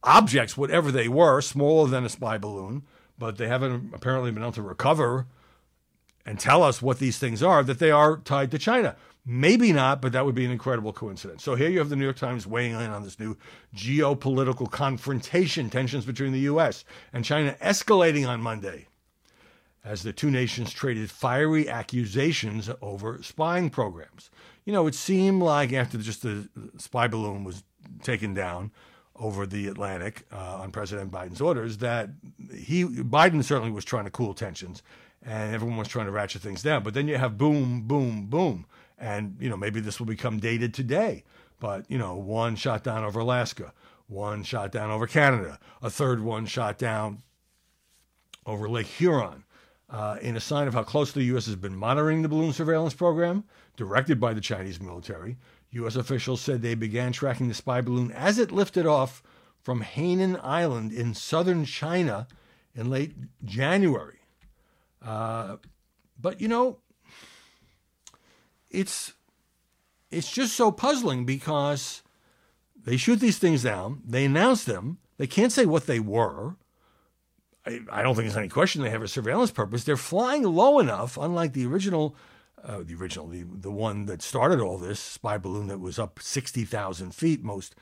objects, 0.03 0.57
whatever 0.57 0.91
they 0.91 1.09
were, 1.09 1.41
smaller 1.41 1.89
than 1.89 2.05
a 2.05 2.09
spy 2.09 2.39
balloon, 2.39 2.83
but 3.19 3.37
they 3.37 3.49
haven't 3.49 3.93
apparently 3.95 4.31
been 4.31 4.43
able 4.43 4.53
to 4.53 4.63
recover 4.63 5.27
and 6.25 6.39
tell 6.39 6.63
us 6.63 6.81
what 6.81 6.99
these 6.99 7.19
things 7.19 7.43
are, 7.43 7.63
that 7.63 7.79
they 7.79 7.91
are 7.91 8.17
tied 8.19 8.51
to 8.51 8.59
China. 8.59 8.97
Maybe 9.27 9.73
not, 9.73 10.01
but 10.01 10.13
that 10.13 10.25
would 10.25 10.35
be 10.35 10.47
an 10.47 10.51
incredible 10.51 10.93
coincidence. 10.93 11.43
So 11.43 11.55
here 11.55 11.69
you 11.69 11.79
have 11.79 11.91
the 11.91 11.97
New 11.97 12.05
York 12.05 12.17
Times 12.17 12.47
weighing 12.47 12.73
in 12.73 12.91
on 12.91 13.03
this 13.03 13.21
new 13.21 13.37
geopolitical 13.77 14.71
confrontation, 14.71 15.69
tensions 15.69 16.07
between 16.07 16.33
the 16.33 16.41
U.S. 16.41 16.85
and 17.13 17.25
China 17.25 17.57
escalating 17.61 18.27
on 18.27 18.41
Monday 18.41 18.87
as 19.85 20.03
the 20.03 20.13
two 20.13 20.31
nations 20.31 20.73
traded 20.73 21.11
fiery 21.11 21.69
accusations 21.69 22.71
over 22.81 23.23
spying 23.23 23.71
programs. 23.71 24.31
You 24.71 24.75
know, 24.77 24.87
it 24.87 24.95
seemed 24.95 25.43
like 25.43 25.73
after 25.73 25.99
just 25.99 26.23
the 26.23 26.49
spy 26.79 27.09
balloon 27.09 27.43
was 27.43 27.65
taken 28.05 28.35
down 28.35 28.71
over 29.17 29.45
the 29.45 29.67
Atlantic 29.67 30.25
uh, 30.33 30.61
on 30.61 30.71
President 30.71 31.11
Biden's 31.11 31.41
orders 31.41 31.79
that 31.79 32.11
he 32.55 32.85
Biden 32.85 33.43
certainly 33.43 33.73
was 33.73 33.85
trying 33.85 34.05
to 34.05 34.13
cool 34.13 34.33
tensions 34.33 34.85
and 35.27 35.53
everyone 35.53 35.77
was 35.77 35.89
trying 35.89 36.07
to 36.07 36.13
ratchet 36.13 36.43
things 36.43 36.63
down. 36.63 36.85
But 36.85 36.95
then 36.95 37.09
you 37.09 37.19
have 37.19 37.37
boom, 37.37 37.81
boom, 37.89 38.27
boom 38.27 38.65
and, 38.97 39.37
you 39.41 39.49
know, 39.49 39.57
maybe 39.57 39.81
this 39.81 39.99
will 39.99 40.07
become 40.07 40.39
dated 40.39 40.73
today. 40.73 41.25
But, 41.59 41.91
you 41.91 41.99
know, 41.99 42.15
one 42.15 42.55
shot 42.55 42.85
down 42.85 43.03
over 43.03 43.19
Alaska, 43.19 43.73
one 44.07 44.45
shot 44.45 44.71
down 44.71 44.93
over 44.93 45.09
Canada, 45.09 45.59
a 45.83 45.91
third 45.91 46.21
one 46.21 46.47
shot 46.47 46.79
down 46.79 47.25
over 48.47 48.69
Lake 48.69 48.87
Huron. 48.87 49.43
Uh, 49.91 50.17
in 50.23 50.37
a 50.37 50.41
sign 50.41 50.69
of 50.69 50.75
how 50.75 50.85
closely 50.85 51.23
the 51.23 51.27
U.S. 51.29 51.47
has 51.47 51.57
been 51.57 51.75
monitoring 51.75 52.23
the 52.23 52.29
balloon 52.29 52.53
surveillance 52.53 52.95
program 52.95 53.43
directed 53.77 54.21
by 54.21 54.33
the 54.33 54.41
Chinese 54.41 54.81
military, 54.81 55.37
U.S. 55.73 55.97
officials 55.97 56.41
said 56.41 56.63
they 56.63 56.77
began 56.77 57.11
tracking 57.11 57.49
the 57.49 57.55
spy 57.55 57.81
balloon 57.81 58.13
as 58.13 58.39
it 58.39 58.53
lifted 58.53 58.87
off 58.87 59.21
from 59.61 59.83
Hainan 59.83 60.39
Island 60.45 60.93
in 60.93 61.15
southern 61.15 61.65
China 61.65 62.29
in 62.75 62.89
late 62.89 63.15
January. 63.45 64.21
Uh, 65.05 65.57
but 66.21 66.41
you 66.41 66.49
know, 66.49 66.79
it's 68.71 69.15
it's 70.11 70.31
just 70.31 70.55
so 70.55 70.71
puzzling 70.71 71.25
because 71.25 72.03
they 72.85 72.97
shoot 72.97 73.17
these 73.17 73.39
things 73.39 73.63
down, 73.63 74.03
they 74.07 74.25
announce 74.25 74.65
them, 74.65 74.99
they 75.19 75.27
can't 75.27 75.53
say 75.53 75.67
what 75.67 75.87
they 75.87 76.01
were. 76.01 76.57
I, 77.67 77.81
I 77.91 78.03
don't 78.03 78.15
think 78.15 78.27
there's 78.27 78.37
any 78.37 78.49
question 78.49 78.83
they 78.83 78.91
have 78.91 79.03
a 79.03 79.09
surveillance 79.09 79.51
purpose. 79.51 79.85
They're 79.85 79.97
flying 79.97 80.43
low 80.43 80.79
enough, 80.79 81.17
unlike 81.17 81.53
the 81.53 81.67
original, 81.67 82.17
uh, 82.63 82.83
the 82.83 82.95
original, 82.95 83.29
the, 83.29 83.45
the 83.45 83.71
one 83.71 84.07
that 84.07 84.23
started 84.23 84.61
all 84.61 84.79
this 84.79 85.01
spy 85.01 85.39
balloon 85.39 85.69
that 85.69 85.81
was 85.81 85.99
up 85.99 86.21
60,000 86.21 87.15
feet. 87.15 87.43
Most 87.43 87.75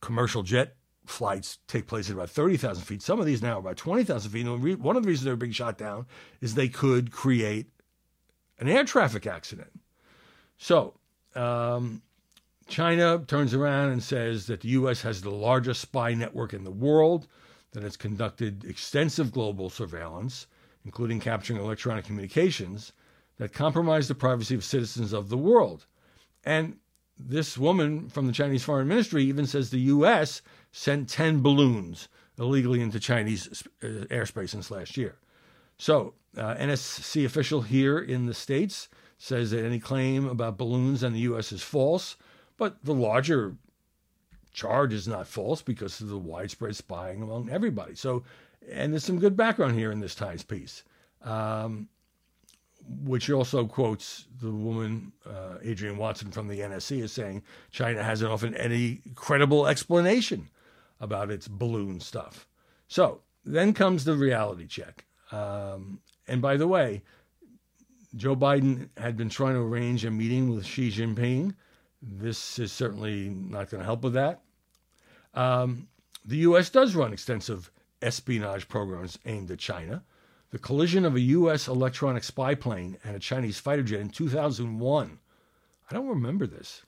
commercial 0.00 0.42
jet 0.42 0.76
flights 1.06 1.58
take 1.66 1.86
place 1.86 2.08
at 2.08 2.14
about 2.14 2.30
30,000 2.30 2.84
feet. 2.84 3.02
Some 3.02 3.18
of 3.20 3.26
these 3.26 3.42
now 3.42 3.56
are 3.56 3.60
about 3.60 3.76
20,000 3.76 4.30
feet. 4.30 4.46
And 4.46 4.78
one 4.82 4.96
of 4.96 5.02
the 5.02 5.08
reasons 5.08 5.24
they're 5.24 5.36
being 5.36 5.52
shot 5.52 5.76
down 5.76 6.06
is 6.40 6.54
they 6.54 6.68
could 6.68 7.10
create 7.10 7.66
an 8.58 8.68
air 8.68 8.84
traffic 8.84 9.26
accident. 9.26 9.72
So, 10.58 10.94
um, 11.34 12.02
China 12.68 13.24
turns 13.26 13.52
around 13.52 13.90
and 13.90 14.02
says 14.02 14.46
that 14.46 14.60
the 14.60 14.68
U.S. 14.68 15.02
has 15.02 15.22
the 15.22 15.30
largest 15.30 15.80
spy 15.80 16.14
network 16.14 16.54
in 16.54 16.64
the 16.64 16.70
world, 16.70 17.26
that 17.72 17.84
it's 17.84 17.96
conducted 17.96 18.64
extensive 18.64 19.32
global 19.32 19.70
surveillance, 19.70 20.46
including 20.84 21.20
capturing 21.20 21.60
electronic 21.60 22.04
communications, 22.04 22.92
that 23.38 23.52
compromise 23.52 24.08
the 24.08 24.14
privacy 24.14 24.54
of 24.54 24.64
citizens 24.64 25.12
of 25.12 25.28
the 25.28 25.38
world. 25.38 25.86
And 26.44 26.76
this 27.18 27.56
woman 27.56 28.08
from 28.08 28.26
the 28.26 28.32
Chinese 28.32 28.64
Foreign 28.64 28.88
Ministry 28.88 29.24
even 29.24 29.46
says 29.46 29.70
the 29.70 29.78
U.S. 29.80 30.42
sent 30.72 31.08
10 31.08 31.42
balloons 31.42 32.08
illegally 32.38 32.80
into 32.80 32.98
Chinese 32.98 33.62
uh, 33.82 33.86
airspace 34.10 34.50
since 34.50 34.70
last 34.70 34.96
year. 34.96 35.16
So, 35.76 36.14
uh, 36.36 36.54
NSC 36.54 37.24
official 37.24 37.62
here 37.62 37.98
in 37.98 38.26
the 38.26 38.34
States 38.34 38.88
says 39.18 39.50
that 39.50 39.64
any 39.64 39.78
claim 39.78 40.26
about 40.26 40.56
balloons 40.56 41.02
and 41.02 41.14
the 41.14 41.20
U.S. 41.20 41.52
is 41.52 41.62
false, 41.62 42.16
but 42.56 42.82
the 42.84 42.94
larger 42.94 43.56
charge 44.52 44.92
is 44.92 45.08
not 45.08 45.26
false 45.26 45.62
because 45.62 46.00
of 46.00 46.08
the 46.08 46.18
widespread 46.18 46.76
spying 46.76 47.22
among 47.22 47.50
everybody. 47.50 47.94
So, 47.94 48.24
and 48.70 48.92
there's 48.92 49.04
some 49.04 49.18
good 49.18 49.36
background 49.36 49.76
here 49.76 49.92
in 49.92 50.00
this 50.00 50.14
Times 50.14 50.42
piece. 50.42 50.82
Um, 51.22 51.88
which 53.04 53.30
also 53.30 53.66
quotes 53.66 54.26
the 54.40 54.50
woman, 54.50 55.12
uh, 55.26 55.58
Adrienne 55.64 55.96
Watson 55.96 56.30
from 56.30 56.48
the 56.48 56.60
NSC, 56.60 57.02
as 57.02 57.12
saying 57.12 57.42
China 57.70 58.02
hasn't 58.02 58.30
often 58.30 58.54
any 58.56 59.00
credible 59.14 59.66
explanation 59.66 60.48
about 61.00 61.30
its 61.30 61.46
balloon 61.46 62.00
stuff. 62.00 62.46
So 62.88 63.20
then 63.44 63.72
comes 63.72 64.04
the 64.04 64.14
reality 64.14 64.66
check. 64.66 65.04
Um, 65.30 66.00
and 66.26 66.42
by 66.42 66.56
the 66.56 66.66
way, 66.66 67.02
Joe 68.16 68.34
Biden 68.34 68.88
had 68.96 69.16
been 69.16 69.28
trying 69.28 69.54
to 69.54 69.60
arrange 69.60 70.04
a 70.04 70.10
meeting 70.10 70.54
with 70.54 70.66
Xi 70.66 70.90
Jinping. 70.90 71.54
This 72.02 72.58
is 72.58 72.72
certainly 72.72 73.28
not 73.28 73.70
going 73.70 73.80
to 73.80 73.84
help 73.84 74.02
with 74.02 74.14
that. 74.14 74.40
Um, 75.34 75.88
the 76.24 76.38
U.S. 76.38 76.70
does 76.70 76.94
run 76.94 77.12
extensive 77.12 77.70
espionage 78.02 78.68
programs 78.68 79.18
aimed 79.26 79.50
at 79.50 79.58
China 79.58 80.02
the 80.50 80.58
collision 80.58 81.04
of 81.04 81.14
a 81.14 81.20
U.S. 81.20 81.68
electronic 81.68 82.24
spy 82.24 82.54
plane 82.54 82.98
and 83.04 83.14
a 83.14 83.20
Chinese 83.20 83.58
fighter 83.58 83.82
jet 83.82 84.00
in 84.00 84.10
2001. 84.10 85.18
I 85.88 85.94
don't 85.94 86.08
remember 86.08 86.46
this, 86.46 86.82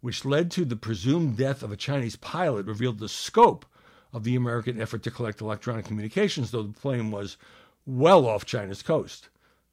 which 0.00 0.24
led 0.24 0.50
to 0.52 0.64
the 0.64 0.76
presumed 0.76 1.36
death 1.36 1.62
of 1.62 1.72
a 1.72 1.76
Chinese 1.76 2.16
pilot, 2.16 2.66
revealed 2.66 2.98
the 2.98 3.08
scope 3.08 3.66
of 4.12 4.24
the 4.24 4.36
American 4.36 4.80
effort 4.80 5.02
to 5.04 5.10
collect 5.10 5.40
electronic 5.40 5.86
communications, 5.86 6.50
though 6.50 6.62
the 6.62 6.72
plane 6.72 7.10
was 7.10 7.36
well 7.84 8.26
off 8.26 8.44
China's 8.44 8.82
coast. 8.82 9.28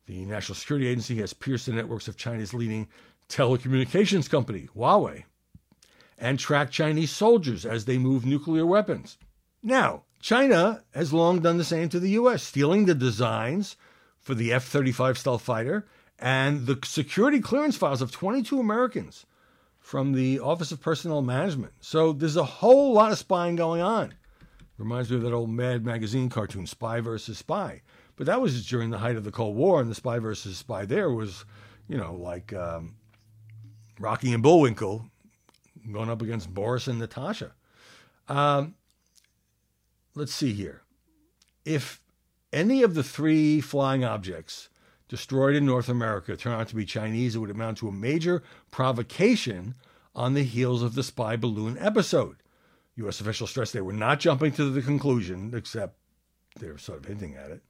The 0.08 0.26
National 0.26 0.56
Security 0.56 0.88
Agency 0.88 1.18
has 1.18 1.34
pierced 1.34 1.66
the 1.66 1.74
networks 1.74 2.08
of 2.08 2.18
China's 2.18 2.54
leading 2.54 2.88
telecommunications 3.30 4.30
company, 4.30 4.70
Huawei, 4.76 5.24
and 6.18 6.40
track 6.40 6.72
Chinese 6.72 7.12
soldiers 7.12 7.66
as 7.66 7.86
they 7.86 7.98
move 7.98 8.26
nuclear 8.26 8.66
weapons. 8.66 9.18
Now, 9.62 10.04
China 10.20 10.84
has 10.94 11.14
long 11.14 11.40
done 11.40 11.58
the 11.58 11.64
same 11.64 11.90
to 11.90 12.00
the 12.00 12.12
U.S., 12.12 12.44
stealing 12.44 12.86
the 12.86 12.96
designs 12.96 13.76
for 14.20 14.34
the 14.34 14.52
F 14.52 14.66
35 14.66 15.18
stealth 15.18 15.42
fighter 15.42 15.88
and 16.20 16.66
the 16.66 16.80
security 16.84 17.40
clearance 17.40 17.78
files 17.78 18.02
of 18.02 18.12
22 18.12 18.60
Americans 18.60 19.26
from 19.80 20.12
the 20.12 20.40
Office 20.40 20.72
of 20.72 20.82
Personnel 20.82 21.22
Management. 21.22 21.74
So 21.80 22.12
there's 22.12 22.36
a 22.36 22.44
whole 22.44 22.92
lot 22.94 23.12
of 23.12 23.18
spying 23.18 23.56
going 23.56 23.82
on. 23.82 24.14
Reminds 24.78 25.10
me 25.10 25.16
of 25.16 25.24
that 25.24 25.34
old 25.34 25.50
Mad 25.50 25.86
Magazine 25.86 26.30
cartoon, 26.30 26.68
Spy 26.68 27.00
versus 27.00 27.38
Spy. 27.38 27.82
But 28.16 28.26
that 28.26 28.42
was 28.42 28.68
during 28.68 28.90
the 28.90 28.98
height 28.98 29.16
of 29.16 29.24
the 29.24 29.32
Cold 29.32 29.56
War, 29.56 29.80
and 29.80 29.90
the 29.90 29.96
Spy 29.96 30.20
versus 30.20 30.58
Spy 30.58 30.86
there 30.86 31.10
was, 31.10 31.46
you 31.88 31.98
know, 31.98 32.14
like 32.14 32.52
um, 32.52 32.97
Rocky 34.00 34.34
and 34.34 34.44
Bullwinkle 34.44 35.10
going 35.92 36.10
up 36.10 36.22
against 36.22 36.54
Boris 36.54 36.88
and 36.88 37.00
Natasha. 37.00 37.54
Um, 38.28 38.76
let's 40.16 40.34
see 40.34 40.54
here. 40.54 40.82
If 41.66 42.02
any 42.54 42.84
of 42.84 42.94
the 42.94 43.04
three 43.04 43.62
flying 43.62 44.04
objects 44.04 44.70
destroyed 45.08 45.56
in 45.56 45.66
North 45.66 45.90
America 45.90 46.36
turn 46.36 46.60
out 46.60 46.68
to 46.70 46.76
be 46.76 46.86
Chinese, 46.86 47.36
it 47.36 47.40
would 47.40 47.50
amount 47.50 47.78
to 47.80 47.88
a 47.88 47.94
major 47.94 48.44
provocation 48.72 49.76
on 50.16 50.34
the 50.34 50.44
heels 50.44 50.82
of 50.82 50.96
the 50.96 51.04
spy 51.04 51.36
balloon 51.36 51.78
episode. 51.80 52.38
U.S. 52.96 53.22
officials 53.22 53.52
stressed 53.52 53.74
they 53.74 53.82
were 53.82 53.94
not 53.94 54.20
jumping 54.20 54.52
to 54.54 54.70
the 54.72 54.82
conclusion, 54.82 55.54
except 55.56 55.98
they're 56.60 56.78
sort 56.78 57.00
of 57.00 57.06
hinting 57.06 57.36
at 57.36 57.52
it. 57.52 57.62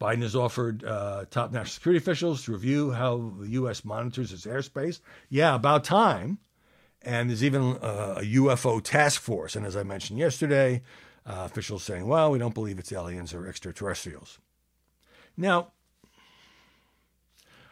Biden 0.00 0.22
has 0.22 0.34
offered 0.34 0.82
uh, 0.82 1.26
top 1.30 1.52
national 1.52 1.66
security 1.66 1.98
officials 1.98 2.44
to 2.44 2.52
review 2.52 2.92
how 2.92 3.32
the 3.38 3.48
U.S. 3.50 3.84
monitors 3.84 4.32
its 4.32 4.46
airspace. 4.46 5.00
Yeah, 5.28 5.54
about 5.54 5.84
time. 5.84 6.38
And 7.02 7.28
there's 7.28 7.44
even 7.44 7.76
uh, 7.76 8.16
a 8.18 8.22
UFO 8.22 8.82
task 8.82 9.20
force. 9.20 9.56
And 9.56 9.66
as 9.66 9.76
I 9.76 9.82
mentioned 9.82 10.18
yesterday, 10.18 10.82
uh, 11.26 11.42
officials 11.44 11.82
saying, 11.82 12.06
well, 12.06 12.30
we 12.30 12.38
don't 12.38 12.54
believe 12.54 12.78
it's 12.78 12.92
aliens 12.92 13.34
or 13.34 13.46
extraterrestrials. 13.46 14.38
Now, 15.36 15.72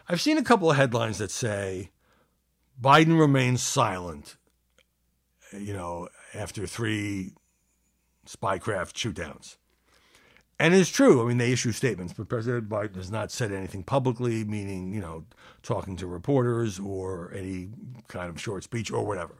I've 0.09 0.21
seen 0.21 0.39
a 0.39 0.43
couple 0.45 0.71
of 0.71 0.77
headlines 0.77 1.19
that 1.19 1.31
say 1.31 1.91
Biden 2.81 3.19
remains 3.19 3.63
silent, 3.63 4.37
you 5.53 5.75
know, 5.75 6.09
after 6.35 6.67
three 6.67 7.33
spycraft 8.27 8.95
shootdowns. 8.95 9.58
And 10.61 10.75
it's 10.75 10.91
true. 10.91 11.23
I 11.23 11.29
mean, 11.29 11.39
they 11.39 11.53
issue 11.53 11.71
statements, 11.71 12.13
but 12.13 12.29
President 12.29 12.69
Biden 12.69 12.97
has 12.97 13.11
not 13.11 13.31
said 13.31 13.53
anything 13.53 13.85
publicly, 13.85 14.45
meaning, 14.45 14.93
you 14.93 15.01
know, 15.01 15.25
talking 15.63 15.97
to 15.97 16.07
reporters 16.07 16.81
or 16.81 17.33
any 17.33 17.69
kind 18.09 18.29
of 18.29 18.41
short 18.41 18.65
speech 18.65 18.91
or 18.91 19.05
whatever. 19.07 19.37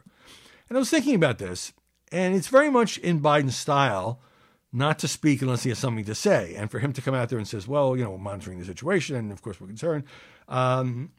And 0.69 0.77
I 0.77 0.79
was 0.79 0.89
thinking 0.89 1.15
about 1.15 1.37
this, 1.37 1.73
and 2.11 2.35
it's 2.35 2.47
very 2.47 2.69
much 2.69 2.97
in 2.99 3.19
Biden's 3.19 3.57
style 3.57 4.21
not 4.71 4.99
to 4.99 5.07
speak 5.07 5.41
unless 5.41 5.63
he 5.63 5.69
has 5.69 5.79
something 5.79 6.05
to 6.05 6.15
say. 6.15 6.53
And 6.55 6.71
for 6.71 6.79
him 6.79 6.93
to 6.93 7.01
come 7.01 7.15
out 7.15 7.29
there 7.29 7.39
and 7.39 7.47
says, 7.47 7.67
well, 7.67 7.97
you 7.97 8.03
know, 8.03 8.11
we're 8.11 8.17
monitoring 8.19 8.59
the 8.59 8.65
situation, 8.65 9.15
and 9.15 9.31
of 9.31 9.41
course 9.41 9.59
we're 9.59 9.67
concerned, 9.67 10.05
um, 10.47 11.11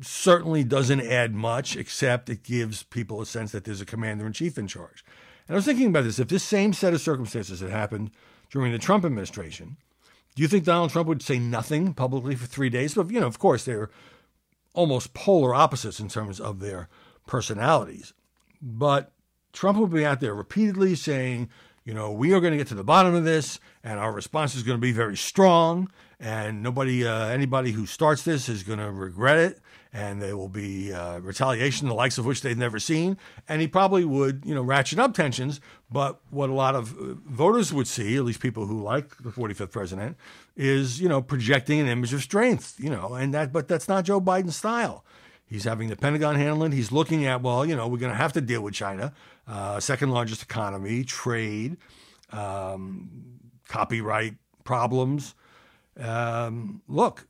certainly 0.00 0.64
doesn't 0.64 1.00
add 1.00 1.34
much, 1.34 1.76
except 1.76 2.30
it 2.30 2.42
gives 2.42 2.84
people 2.84 3.20
a 3.20 3.26
sense 3.26 3.52
that 3.52 3.64
there's 3.64 3.80
a 3.80 3.86
commander 3.86 4.26
in 4.26 4.32
chief 4.32 4.56
in 4.56 4.66
charge. 4.66 5.04
And 5.48 5.54
I 5.54 5.56
was 5.56 5.64
thinking 5.64 5.86
about 5.86 6.04
this. 6.04 6.18
If 6.18 6.28
this 6.28 6.44
same 6.44 6.72
set 6.72 6.94
of 6.94 7.00
circumstances 7.00 7.60
had 7.60 7.70
happened 7.70 8.10
during 8.50 8.72
the 8.72 8.78
Trump 8.78 9.04
administration, 9.04 9.76
do 10.34 10.42
you 10.42 10.48
think 10.48 10.64
Donald 10.64 10.90
Trump 10.90 11.08
would 11.08 11.22
say 11.22 11.38
nothing 11.38 11.94
publicly 11.94 12.34
for 12.34 12.46
three 12.46 12.68
days? 12.68 12.94
But, 12.94 13.10
you 13.10 13.20
know, 13.20 13.26
of 13.26 13.38
course, 13.38 13.64
they're 13.64 13.90
almost 14.74 15.14
polar 15.14 15.54
opposites 15.54 16.00
in 16.00 16.08
terms 16.08 16.40
of 16.40 16.60
their 16.60 16.88
personalities. 17.26 18.12
But 18.60 19.12
Trump 19.52 19.78
would 19.78 19.92
be 19.92 20.04
out 20.04 20.20
there 20.20 20.34
repeatedly 20.34 20.94
saying, 20.94 21.48
you 21.84 21.94
know, 21.94 22.12
we 22.12 22.32
are 22.34 22.40
going 22.40 22.52
to 22.52 22.58
get 22.58 22.66
to 22.68 22.74
the 22.74 22.84
bottom 22.84 23.14
of 23.14 23.24
this, 23.24 23.60
and 23.82 23.98
our 23.98 24.12
response 24.12 24.54
is 24.54 24.62
going 24.62 24.76
to 24.76 24.82
be 24.82 24.92
very 24.92 25.16
strong, 25.16 25.88
and 26.18 26.62
nobody, 26.62 27.06
uh, 27.06 27.28
anybody 27.28 27.72
who 27.72 27.86
starts 27.86 28.22
this 28.22 28.48
is 28.48 28.62
going 28.62 28.78
to 28.78 28.90
regret 28.90 29.38
it, 29.38 29.60
and 29.92 30.20
there 30.20 30.36
will 30.36 30.48
be 30.48 30.92
uh, 30.92 31.18
retaliation, 31.18 31.88
the 31.88 31.94
likes 31.94 32.18
of 32.18 32.26
which 32.26 32.42
they've 32.42 32.56
never 32.56 32.78
seen. 32.78 33.16
And 33.48 33.60
he 33.60 33.68
probably 33.68 34.04
would, 34.04 34.42
you 34.44 34.54
know, 34.54 34.62
ratchet 34.62 34.98
up 34.98 35.14
tensions. 35.14 35.60
But 35.90 36.20
what 36.30 36.50
a 36.50 36.54
lot 36.54 36.74
of 36.74 36.96
uh, 36.98 37.14
voters 37.26 37.72
would 37.72 37.86
see, 37.86 38.16
at 38.16 38.24
least 38.24 38.40
people 38.40 38.66
who 38.66 38.82
like 38.82 39.16
the 39.18 39.30
45th 39.30 39.70
president, 39.70 40.16
is 40.56 41.00
you 41.00 41.08
know 41.08 41.22
projecting 41.22 41.80
an 41.80 41.86
image 41.86 42.12
of 42.12 42.22
strength, 42.22 42.76
you 42.78 42.90
know, 42.90 43.14
and 43.14 43.32
that. 43.34 43.52
But 43.52 43.68
that's 43.68 43.88
not 43.88 44.04
Joe 44.04 44.20
Biden's 44.20 44.56
style. 44.56 45.04
He's 45.46 45.64
having 45.64 45.88
the 45.88 45.96
Pentagon 45.96 46.34
handle 46.34 46.64
it. 46.64 46.72
He's 46.72 46.90
looking 46.90 47.24
at, 47.24 47.40
well, 47.40 47.64
you 47.64 47.76
know, 47.76 47.86
we're 47.86 47.98
going 47.98 48.10
to 48.10 48.18
have 48.18 48.32
to 48.32 48.40
deal 48.40 48.62
with 48.62 48.74
China, 48.74 49.12
uh, 49.46 49.78
second 49.78 50.10
largest 50.10 50.42
economy, 50.42 51.04
trade, 51.04 51.76
um, 52.32 53.08
copyright 53.68 54.34
problems. 54.64 55.36
Um, 55.98 56.82
look, 56.88 57.26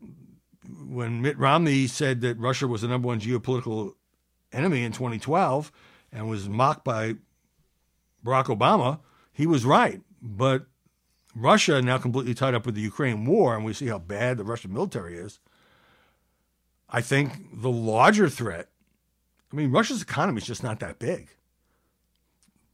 when 0.88 1.22
Mitt 1.22 1.38
Romney 1.38 1.86
said 1.86 2.20
that 2.22 2.38
Russia 2.38 2.66
was 2.66 2.82
the 2.82 2.88
number 2.88 3.06
one 3.06 3.20
geopolitical 3.20 3.94
enemy 4.52 4.84
in 4.84 4.92
2012 4.92 5.70
and 6.12 6.28
was 6.28 6.48
mocked 6.48 6.84
by 6.84 7.14
Barack 8.24 8.46
Obama, 8.46 9.00
he 9.32 9.46
was 9.46 9.64
right. 9.64 10.00
But 10.20 10.66
Russia 11.34 11.80
now 11.82 11.98
completely 11.98 12.34
tied 12.34 12.54
up 12.54 12.66
with 12.66 12.74
the 12.74 12.80
Ukraine 12.80 13.24
war, 13.24 13.54
and 13.54 13.64
we 13.64 13.72
see 13.72 13.86
how 13.86 13.98
bad 13.98 14.38
the 14.38 14.44
Russian 14.44 14.72
military 14.72 15.16
is. 15.16 15.38
I 16.88 17.00
think 17.00 17.60
the 17.60 17.70
larger 17.70 18.28
threat, 18.28 18.68
I 19.52 19.56
mean, 19.56 19.70
Russia's 19.70 20.02
economy 20.02 20.38
is 20.38 20.46
just 20.46 20.62
not 20.62 20.80
that 20.80 20.98
big. 20.98 21.28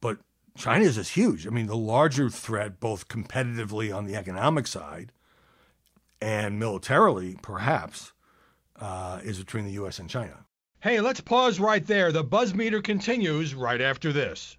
But 0.00 0.18
China's 0.56 0.98
is 0.98 1.10
huge. 1.10 1.46
I 1.46 1.50
mean, 1.50 1.66
the 1.66 1.76
larger 1.76 2.28
threat, 2.28 2.78
both 2.78 3.08
competitively 3.08 3.94
on 3.94 4.06
the 4.06 4.16
economic 4.16 4.66
side 4.66 5.12
and 6.22 6.58
militarily, 6.58 7.36
perhaps, 7.42 8.12
uh, 8.80 9.20
is 9.24 9.38
between 9.38 9.64
the 9.64 9.72
U.S. 9.72 9.98
and 9.98 10.08
China. 10.08 10.46
Hey, 10.80 11.00
let's 11.00 11.20
pause 11.20 11.58
right 11.60 11.84
there. 11.84 12.12
The 12.12 12.22
buzz 12.22 12.54
meter 12.54 12.80
continues 12.80 13.54
right 13.54 13.80
after 13.80 14.12
this. 14.12 14.56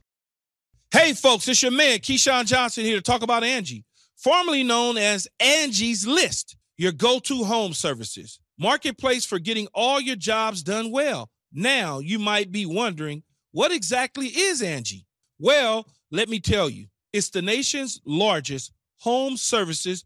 Hey, 0.91 1.13
folks, 1.13 1.47
it's 1.47 1.63
your 1.63 1.71
man, 1.71 1.99
Keyshawn 1.99 2.45
Johnson, 2.45 2.83
here 2.83 2.97
to 2.97 3.01
talk 3.01 3.23
about 3.23 3.43
Angie, 3.43 3.85
formerly 4.15 4.63
known 4.63 4.97
as 4.97 5.27
Angie's 5.39 6.05
List, 6.05 6.55
your 6.77 6.91
go 6.91 7.19
to 7.19 7.45
home 7.45 7.73
services. 7.73 8.39
Marketplace 8.59 9.25
for 9.25 9.39
getting 9.39 9.67
all 9.73 9.99
your 9.99 10.15
jobs 10.15 10.63
done 10.63 10.91
well. 10.91 11.29
Now, 11.51 11.99
you 11.99 12.19
might 12.19 12.51
be 12.51 12.65
wondering, 12.65 13.23
what 13.51 13.71
exactly 13.71 14.27
is 14.27 14.61
Angie? 14.61 15.05
Well, 15.39 15.87
let 16.11 16.29
me 16.29 16.39
tell 16.39 16.69
you, 16.69 16.87
it's 17.11 17.29
the 17.29 17.41
nation's 17.41 18.01
largest 18.05 18.71
home 18.99 19.37
services 19.37 20.05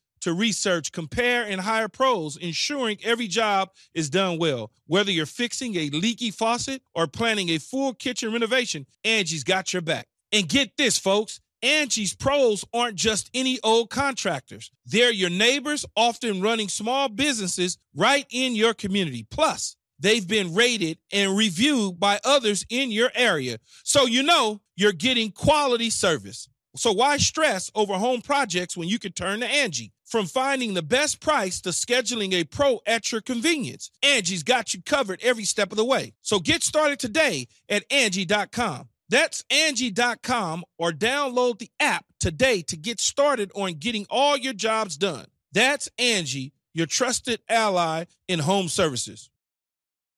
to 0.21 0.33
research, 0.33 0.91
compare, 0.91 1.43
and 1.43 1.61
hire 1.61 1.89
pros, 1.89 2.37
ensuring 2.37 2.97
every 3.03 3.27
job 3.27 3.71
is 3.93 4.09
done 4.09 4.39
well. 4.39 4.71
Whether 4.87 5.11
you're 5.11 5.25
fixing 5.25 5.75
a 5.75 5.89
leaky 5.89 6.31
faucet 6.31 6.81
or 6.95 7.07
planning 7.07 7.49
a 7.49 7.57
full 7.59 7.93
kitchen 7.93 8.31
renovation, 8.31 8.85
Angie's 9.03 9.43
got 9.43 9.73
your 9.73 9.81
back. 9.81 10.07
And 10.31 10.47
get 10.47 10.77
this, 10.77 10.97
folks. 10.97 11.39
Angie's 11.63 12.15
pros 12.15 12.65
aren't 12.73 12.95
just 12.95 13.29
any 13.33 13.59
old 13.63 13.89
contractors. 13.89 14.71
They're 14.85 15.11
your 15.11 15.29
neighbors, 15.29 15.85
often 15.95 16.41
running 16.41 16.69
small 16.69 17.07
businesses 17.07 17.77
right 17.95 18.25
in 18.31 18.55
your 18.55 18.73
community. 18.73 19.27
Plus, 19.29 19.75
they've 19.99 20.27
been 20.27 20.55
rated 20.55 20.97
and 21.11 21.37
reviewed 21.37 21.99
by 21.99 22.19
others 22.23 22.65
in 22.69 22.91
your 22.91 23.11
area. 23.13 23.59
So 23.83 24.05
you 24.05 24.23
know 24.23 24.61
you're 24.75 24.91
getting 24.91 25.31
quality 25.31 25.91
service. 25.91 26.49
So 26.75 26.91
why 26.93 27.17
stress 27.17 27.69
over 27.75 27.93
home 27.93 28.21
projects 28.21 28.75
when 28.75 28.87
you 28.87 28.97
can 28.97 29.11
turn 29.11 29.41
to 29.41 29.47
Angie? 29.47 29.91
From 30.11 30.25
finding 30.25 30.73
the 30.73 30.81
best 30.81 31.21
price 31.21 31.61
to 31.61 31.69
scheduling 31.69 32.33
a 32.33 32.43
pro 32.43 32.81
at 32.85 33.13
your 33.13 33.21
convenience, 33.21 33.89
Angie's 34.03 34.43
got 34.43 34.73
you 34.73 34.81
covered 34.81 35.21
every 35.23 35.45
step 35.45 35.71
of 35.71 35.77
the 35.77 35.85
way. 35.85 36.11
So 36.21 36.39
get 36.39 36.63
started 36.63 36.99
today 36.99 37.47
at 37.69 37.85
Angie.com. 37.89 38.89
That's 39.07 39.45
Angie.com 39.49 40.65
or 40.77 40.91
download 40.91 41.59
the 41.59 41.69
app 41.79 42.03
today 42.19 42.61
to 42.63 42.75
get 42.75 42.99
started 42.99 43.53
on 43.55 43.75
getting 43.75 44.05
all 44.09 44.35
your 44.35 44.51
jobs 44.51 44.97
done. 44.97 45.27
That's 45.53 45.87
Angie, 45.97 46.51
your 46.73 46.87
trusted 46.87 47.39
ally 47.47 48.03
in 48.27 48.39
home 48.39 48.67
services. 48.67 49.29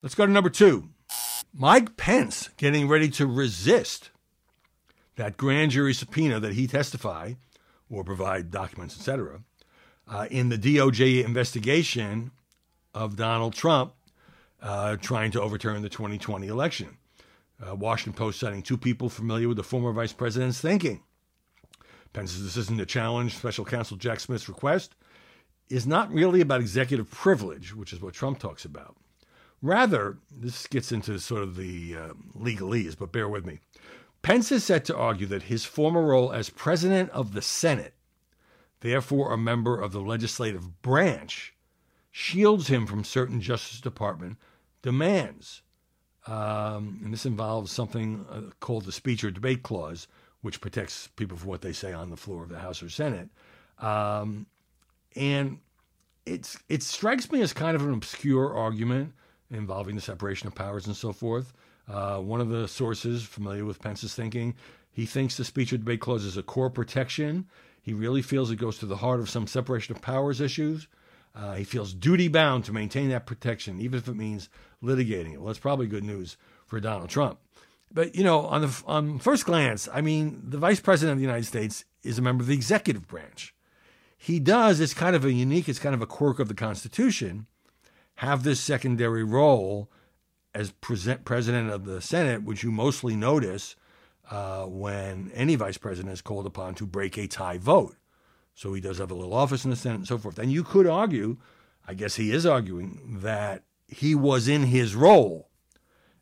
Let's 0.01 0.15
go 0.15 0.25
to 0.25 0.31
number 0.31 0.49
two. 0.49 0.89
Mike 1.53 1.97
Pence 1.97 2.49
getting 2.57 2.87
ready 2.87 3.09
to 3.09 3.27
resist 3.27 4.09
that 5.17 5.37
grand 5.37 5.69
jury 5.69 5.93
subpoena 5.93 6.39
that 6.39 6.53
he 6.53 6.65
testify 6.65 7.33
or 7.91 8.03
provide 8.03 8.49
documents, 8.49 8.97
etc., 8.97 9.41
uh, 10.07 10.27
in 10.29 10.49
the 10.49 10.57
DOJ 10.57 11.23
investigation 11.23 12.31
of 12.93 13.15
Donald 13.15 13.53
Trump 13.53 13.93
uh, 14.61 14.95
trying 14.97 15.31
to 15.31 15.41
overturn 15.41 15.81
the 15.81 15.89
2020 15.89 16.47
election. 16.47 16.97
Uh, 17.65 17.75
Washington 17.75 18.13
Post 18.13 18.39
citing 18.39 18.61
two 18.61 18.77
people 18.77 19.09
familiar 19.09 19.47
with 19.47 19.57
the 19.57 19.63
former 19.63 19.91
vice 19.91 20.13
president's 20.13 20.59
thinking. 20.59 21.01
Pence's 22.13 22.43
decision 22.43 22.77
to 22.77 22.85
challenge 22.85 23.35
special 23.35 23.65
counsel 23.65 23.97
Jack 23.97 24.19
Smith's 24.19 24.47
request 24.47 24.95
is 25.69 25.87
not 25.87 26.11
really 26.13 26.41
about 26.41 26.61
executive 26.61 27.09
privilege, 27.09 27.75
which 27.75 27.93
is 27.93 28.01
what 28.01 28.13
Trump 28.13 28.39
talks 28.39 28.65
about. 28.65 28.95
Rather, 29.61 30.17
this 30.29 30.67
gets 30.67 30.91
into 30.91 31.17
sort 31.19 31.41
of 31.41 31.55
the 31.55 31.95
uh, 31.95 32.13
legalese, 32.37 32.97
but 32.97 33.11
bear 33.11 33.29
with 33.29 33.45
me. 33.45 33.59
Pence 34.21 34.51
is 34.51 34.63
set 34.63 34.85
to 34.85 34.95
argue 34.95 35.25
that 35.27 35.43
his 35.43 35.65
former 35.65 36.01
role 36.01 36.31
as 36.31 36.49
president 36.49 37.09
of 37.11 37.33
the 37.33 37.41
Senate, 37.41 37.93
therefore 38.83 39.33
a 39.33 39.37
member 39.37 39.79
of 39.79 39.93
the 39.93 40.01
legislative 40.01 40.81
branch, 40.81 41.55
shields 42.11 42.67
him 42.67 42.85
from 42.85 43.03
certain 43.03 43.41
Justice 43.41 43.81
Department 43.81 44.37
demands. 44.83 45.63
Um, 46.27 46.99
and 47.03 47.11
this 47.11 47.25
involves 47.25 47.71
something 47.71 48.25
uh, 48.29 48.41
called 48.59 48.85
the 48.85 48.91
speech 48.91 49.23
or 49.23 49.31
debate 49.31 49.63
clause, 49.63 50.07
which 50.41 50.61
protects 50.61 51.07
people 51.07 51.37
from 51.37 51.49
what 51.49 51.61
they 51.61 51.73
say 51.73 51.93
on 51.93 52.09
the 52.09 52.17
floor 52.17 52.43
of 52.43 52.49
the 52.49 52.59
House 52.59 52.83
or 52.83 52.89
Senate. 52.89 53.29
Um, 53.79 54.45
and 55.15 55.59
it's 56.25 56.57
it 56.69 56.83
strikes 56.83 57.31
me 57.31 57.41
as 57.41 57.53
kind 57.53 57.75
of 57.75 57.85
an 57.85 57.93
obscure 57.93 58.55
argument 58.55 59.13
involving 59.49 59.95
the 59.95 60.01
separation 60.01 60.47
of 60.47 60.55
powers 60.55 60.87
and 60.87 60.95
so 60.95 61.13
forth. 61.13 61.53
Uh, 61.87 62.17
one 62.17 62.41
of 62.41 62.49
the 62.49 62.67
sources 62.67 63.23
familiar 63.23 63.65
with 63.65 63.81
Pence's 63.81 64.13
thinking, 64.13 64.55
he 64.91 65.05
thinks 65.05 65.37
the 65.37 65.43
speech 65.43 65.73
or 65.73 65.77
debate 65.77 65.99
clause 66.01 66.23
is 66.23 66.37
a 66.37 66.43
core 66.43 66.69
protection. 66.69 67.47
He 67.83 67.93
really 67.93 68.21
feels 68.21 68.49
it 68.49 68.55
goes 68.55 68.79
to 68.79 68.85
the 68.85 68.97
heart 68.97 69.19
of 69.19 69.29
some 69.29 69.45
separation 69.45 69.93
of 69.93 70.01
powers 70.01 70.39
issues. 70.39 70.87
Uh, 71.35 71.55
he 71.55 71.65
feels 71.65 71.93
duty 71.93 72.29
bound 72.29 72.63
to 72.63 72.71
maintain 72.71 73.09
that 73.09 73.25
protection, 73.25 73.79
even 73.81 73.99
if 73.99 74.07
it 74.07 74.15
means 74.15 74.49
litigating 74.81 75.33
it. 75.33 75.37
Well, 75.37 75.47
that's 75.47 75.59
probably 75.59 75.87
good 75.87 76.03
news 76.03 76.37
for 76.65 76.79
Donald 76.79 77.09
Trump. 77.09 77.39
But 77.91 78.15
you 78.15 78.23
know, 78.23 78.45
on 78.45 78.61
the 78.61 78.83
on 78.87 79.19
first 79.19 79.45
glance, 79.45 79.89
I 79.93 79.99
mean, 79.99 80.41
the 80.47 80.57
vice 80.57 80.79
president 80.79 81.13
of 81.13 81.17
the 81.17 81.25
United 81.25 81.45
States 81.45 81.83
is 82.03 82.17
a 82.17 82.21
member 82.21 82.41
of 82.41 82.47
the 82.47 82.55
executive 82.55 83.05
branch. 83.05 83.53
He 84.17 84.39
does. 84.39 84.79
It's 84.79 84.93
kind 84.93 85.15
of 85.15 85.25
a 85.25 85.33
unique. 85.33 85.67
It's 85.67 85.79
kind 85.79 85.93
of 85.93 86.01
a 86.01 86.07
quirk 86.07 86.39
of 86.39 86.47
the 86.47 86.53
Constitution. 86.53 87.47
Have 88.15 88.43
this 88.43 88.61
secondary 88.61 89.23
role 89.23 89.91
as 90.55 90.71
president 90.71 91.69
of 91.69 91.83
the 91.83 91.99
Senate, 91.99 92.43
which 92.43 92.63
you 92.63 92.71
mostly 92.71 93.17
notice 93.17 93.75
uh, 94.29 94.65
when 94.65 95.31
any 95.33 95.55
vice 95.55 95.77
president 95.77 96.13
is 96.13 96.21
called 96.21 96.45
upon 96.45 96.75
to 96.75 96.85
break 96.85 97.17
a 97.17 97.27
tie 97.27 97.57
vote. 97.57 97.95
So 98.55 98.73
he 98.73 98.81
does 98.81 98.99
have 98.99 99.11
a 99.11 99.15
little 99.15 99.33
office 99.33 99.63
in 99.63 99.71
the 99.71 99.75
Senate 99.75 99.97
and 99.97 100.07
so 100.07 100.17
forth. 100.17 100.39
And 100.39 100.51
you 100.51 100.63
could 100.63 100.87
argue, 100.87 101.37
I 101.87 101.93
guess 101.93 102.15
he 102.15 102.31
is 102.31 102.45
arguing, 102.45 103.19
that 103.21 103.63
he 103.87 104.15
was 104.15 104.47
in 104.47 104.63
his 104.63 104.95
role 104.95 105.49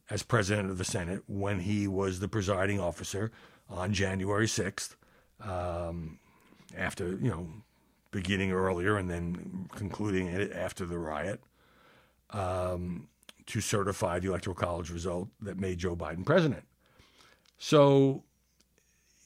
as 0.10 0.24
president 0.24 0.70
of 0.70 0.78
the 0.78 0.86
Senate 0.86 1.24
when 1.28 1.60
he 1.62 1.88
was 1.88 2.20
the 2.20 2.28
presiding 2.28 2.80
officer 2.80 3.32
on 3.70 3.94
January 3.94 4.48
6th, 4.48 4.96
um, 5.42 6.20
after, 6.78 7.10
you 7.10 7.30
know, 7.30 7.48
beginning 8.12 8.52
earlier 8.52 8.98
and 8.98 9.10
then 9.10 9.70
concluding 9.74 10.28
it 10.28 10.52
after 10.52 10.86
the 10.86 10.98
riot, 10.98 11.42
um, 12.32 13.08
to 13.46 13.62
certify 13.62 14.20
the 14.20 14.28
Electoral 14.28 14.56
College 14.56 14.90
result 14.90 15.30
that 15.42 15.60
made 15.60 15.78
Joe 15.78 15.96
Biden 15.96 16.26
president. 16.26 16.64
So 17.63 18.24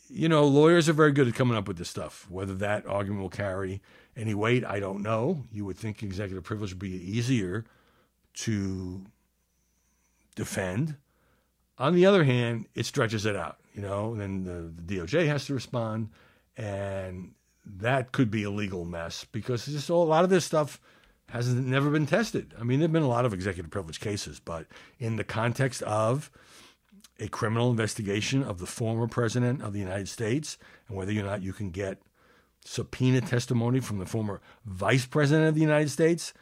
you 0.09 0.29
know, 0.29 0.45
lawyers 0.45 0.87
are 0.87 0.93
very 0.93 1.11
good 1.11 1.27
at 1.27 1.35
coming 1.35 1.57
up 1.57 1.67
with 1.67 1.77
this 1.77 1.89
stuff. 1.89 2.27
Whether 2.29 2.53
that 2.55 2.85
argument 2.85 3.21
will 3.21 3.29
carry 3.29 3.81
any 4.15 4.33
weight, 4.33 4.63
I 4.63 4.79
don't 4.79 5.01
know. 5.01 5.45
You 5.51 5.65
would 5.65 5.77
think 5.77 6.03
executive 6.03 6.43
privilege 6.43 6.71
would 6.71 6.79
be 6.79 6.91
easier 6.91 7.65
to 8.35 9.05
defend. 10.35 10.95
On 11.77 11.93
the 11.95 12.05
other 12.05 12.23
hand, 12.23 12.67
it 12.75 12.85
stretches 12.85 13.25
it 13.25 13.35
out, 13.35 13.57
you 13.73 13.81
know, 13.81 14.11
and 14.13 14.21
then 14.21 14.43
the, 14.43 14.95
the 14.95 14.99
DOJ 14.99 15.27
has 15.27 15.45
to 15.45 15.53
respond, 15.53 16.09
and 16.55 17.33
that 17.65 18.11
could 18.11 18.29
be 18.29 18.43
a 18.43 18.51
legal 18.51 18.85
mess 18.85 19.25
because 19.31 19.65
just 19.65 19.89
a 19.89 19.95
lot 19.95 20.23
of 20.23 20.29
this 20.29 20.45
stuff 20.45 20.79
hasn't 21.29 21.65
never 21.65 21.89
been 21.89 22.05
tested. 22.05 22.53
I 22.59 22.63
mean, 22.63 22.79
there've 22.79 22.91
been 22.91 23.01
a 23.01 23.07
lot 23.07 23.25
of 23.25 23.33
executive 23.33 23.71
privilege 23.71 23.99
cases, 23.99 24.39
but 24.39 24.67
in 24.99 25.15
the 25.15 25.23
context 25.23 25.81
of 25.83 26.29
a 27.19 27.27
criminal 27.27 27.69
investigation 27.69 28.43
of 28.43 28.59
the 28.59 28.65
former 28.65 29.07
president 29.07 29.61
of 29.61 29.73
the 29.73 29.79
United 29.79 30.09
States 30.09 30.57
and 30.87 30.97
whether 30.97 31.11
or 31.11 31.23
not 31.23 31.41
you 31.41 31.53
can 31.53 31.69
get 31.69 32.01
subpoena 32.63 33.21
testimony 33.21 33.79
from 33.79 33.99
the 33.99 34.05
former 34.05 34.41
vice 34.65 35.05
president 35.05 35.47
of 35.47 35.55
the 35.55 35.61
United 35.61 35.89
States, 35.89 36.33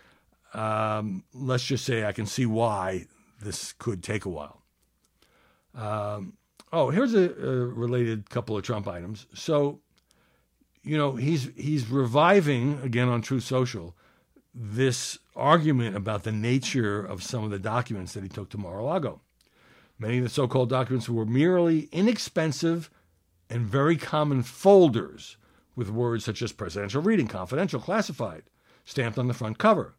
um, 0.53 1.23
let's 1.33 1.63
just 1.63 1.85
say 1.85 2.05
I 2.05 2.11
can 2.11 2.25
see 2.25 2.45
why 2.45 3.05
this 3.41 3.73
could 3.73 4.01
take 4.03 4.25
a 4.25 4.29
while. 4.29 4.61
Um, 5.75 6.33
Oh, 6.73 6.89
here's 6.89 7.13
a, 7.13 7.29
a 7.29 7.67
related 7.67 8.31
couple 8.31 8.57
of 8.57 8.63
Trump 8.63 8.87
items. 8.87 9.27
So, 9.35 9.79
you 10.81 10.97
know, 10.97 11.15
he's 11.15 11.51
he's 11.55 11.87
reviving 11.87 12.79
again 12.81 13.09
on 13.09 13.21
Truth 13.21 13.43
Social 13.43 13.95
this 14.55 15.19
argument 15.35 15.95
about 15.95 16.23
the 16.23 16.31
nature 16.31 16.99
of 16.99 17.21
some 17.21 17.43
of 17.43 17.51
the 17.51 17.59
documents 17.59 18.13
that 18.13 18.23
he 18.23 18.29
took 18.29 18.49
to 18.49 18.57
Mar-a-Lago. 18.57 19.21
Many 19.99 20.17
of 20.17 20.23
the 20.23 20.29
so-called 20.29 20.69
documents 20.69 21.07
were 21.07 21.25
merely 21.25 21.87
inexpensive 21.91 22.89
and 23.49 23.65
very 23.65 23.95
common 23.95 24.43
folders 24.43 25.37
with 25.75 25.89
words 25.89 26.25
such 26.25 26.41
as 26.41 26.51
presidential 26.51 27.01
reading, 27.01 27.27
confidential, 27.27 27.79
classified, 27.79 28.43
stamped 28.85 29.17
on 29.17 29.27
the 29.27 29.33
front 29.33 29.57
cover. 29.57 29.95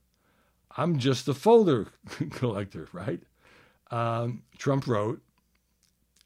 I'm 0.76 0.98
just 0.98 1.28
a 1.28 1.34
folder 1.34 1.88
collector, 2.30 2.88
right? 2.92 3.22
Um, 3.90 4.42
Trump 4.58 4.86
wrote, 4.86 5.22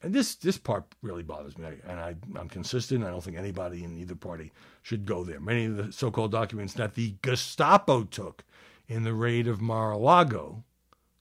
and 0.02 0.14
this 0.14 0.37
this 0.37 0.59
part 0.59 0.85
really 1.02 1.24
bothers 1.24 1.59
me, 1.59 1.68
and 1.87 1.98
I, 1.98 2.14
I'm 2.37 2.48
consistent. 2.48 3.04
I 3.04 3.11
don't 3.11 3.22
think 3.22 3.37
anybody 3.37 3.83
in 3.83 3.98
either 3.98 4.14
party 4.14 4.52
should 4.83 5.04
go 5.04 5.24
there. 5.24 5.40
Many 5.40 5.64
of 5.66 5.76
the 5.76 5.92
so-called 5.92 6.31
documents 6.31 6.74
that 6.74 6.94
the 6.94 7.16
Gestapo 7.22 8.04
took 8.04 8.44
in 8.87 9.02
the 9.02 9.12
raid 9.12 9.48
of 9.48 9.61
Mar-a-Lago, 9.61 10.62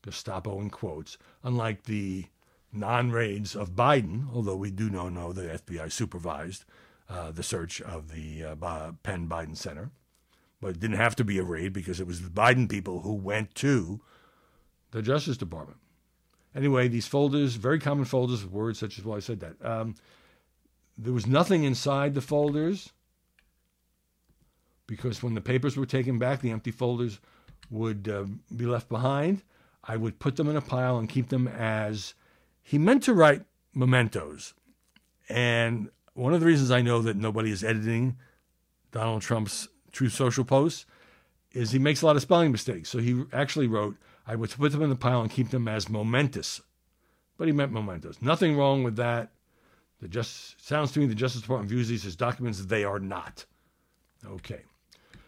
Gestapo 0.03 0.61
in 0.61 0.69
quotes, 0.69 1.17
unlike 1.43 1.83
the 1.83 2.27
non-raids 2.71 3.55
of 3.55 3.71
Biden, 3.71 4.27
although 4.33 4.55
we 4.55 4.71
do 4.71 4.89
know, 4.89 5.09
know 5.09 5.33
the 5.33 5.43
FBI 5.43 5.91
supervised 5.91 6.65
uh, 7.09 7.31
the 7.31 7.43
search 7.43 7.81
of 7.81 8.11
the 8.11 8.43
uh, 8.43 8.91
Penn 9.03 9.27
Biden 9.27 9.55
Center. 9.55 9.91
But 10.59 10.69
it 10.69 10.79
didn't 10.79 10.97
have 10.97 11.15
to 11.17 11.23
be 11.23 11.37
a 11.37 11.43
raid 11.43 11.71
because 11.71 11.99
it 11.99 12.07
was 12.07 12.21
the 12.21 12.29
Biden 12.29 12.69
people 12.69 13.01
who 13.01 13.13
went 13.13 13.53
to 13.55 14.01
the 14.91 15.01
Justice 15.01 15.37
Department. 15.37 15.79
Anyway, 16.55 16.87
these 16.87 17.05
folders, 17.05 17.55
very 17.55 17.79
common 17.79 18.05
folders 18.05 18.43
with 18.43 18.51
words 18.51 18.79
such 18.79 18.97
as, 18.97 19.05
well, 19.05 19.17
I 19.17 19.19
said 19.19 19.39
that. 19.41 19.63
Um, 19.63 19.95
there 20.97 21.13
was 21.13 21.27
nothing 21.27 21.63
inside 21.63 22.15
the 22.15 22.21
folders 22.21 22.91
because 24.87 25.21
when 25.21 25.35
the 25.35 25.41
papers 25.41 25.77
were 25.77 25.85
taken 25.85 26.17
back, 26.17 26.41
the 26.41 26.49
empty 26.49 26.71
folders 26.71 27.19
would 27.69 28.09
uh, 28.09 28.25
be 28.55 28.65
left 28.65 28.89
behind. 28.89 29.43
I 29.83 29.97
would 29.97 30.19
put 30.19 30.35
them 30.35 30.49
in 30.49 30.55
a 30.55 30.61
pile 30.61 30.97
and 30.97 31.07
keep 31.07 31.29
them 31.29 31.47
as 31.47 32.15
he 32.67 32.77
meant 32.77 33.01
to 33.03 33.13
write 33.13 33.43
mementos. 33.73 34.53
And 35.29 35.89
one 36.15 36.33
of 36.33 36.41
the 36.41 36.45
reasons 36.45 36.69
I 36.69 36.81
know 36.81 37.01
that 37.01 37.15
nobody 37.15 37.49
is 37.49 37.63
editing 37.63 38.17
Donald 38.91 39.21
Trump's 39.21 39.69
True 39.93 40.09
Social 40.09 40.43
posts 40.43 40.85
is 41.53 41.71
he 41.71 41.79
makes 41.79 42.01
a 42.01 42.05
lot 42.05 42.17
of 42.17 42.21
spelling 42.21 42.51
mistakes. 42.51 42.89
So 42.89 42.99
he 42.99 43.23
actually 43.31 43.67
wrote, 43.67 43.95
I 44.27 44.35
would 44.35 44.49
put 44.49 44.73
them 44.73 44.81
in 44.81 44.89
the 44.89 44.97
pile 44.97 45.21
and 45.21 45.31
keep 45.31 45.49
them 45.49 45.69
as 45.69 45.87
momentous. 45.87 46.59
But 47.37 47.47
he 47.47 47.53
meant 47.53 47.71
mementos. 47.71 48.21
Nothing 48.21 48.57
wrong 48.57 48.83
with 48.83 48.97
that. 48.97 49.29
The 50.01 50.09
just 50.09 50.61
sounds 50.61 50.91
to 50.91 50.99
me 50.99 51.05
the 51.05 51.15
Justice 51.15 51.43
Department 51.43 51.69
views 51.69 51.87
these 51.87 52.05
as 52.05 52.17
documents 52.17 52.65
they 52.65 52.83
are 52.83 52.99
not. 52.99 53.45
Okay. 54.25 54.63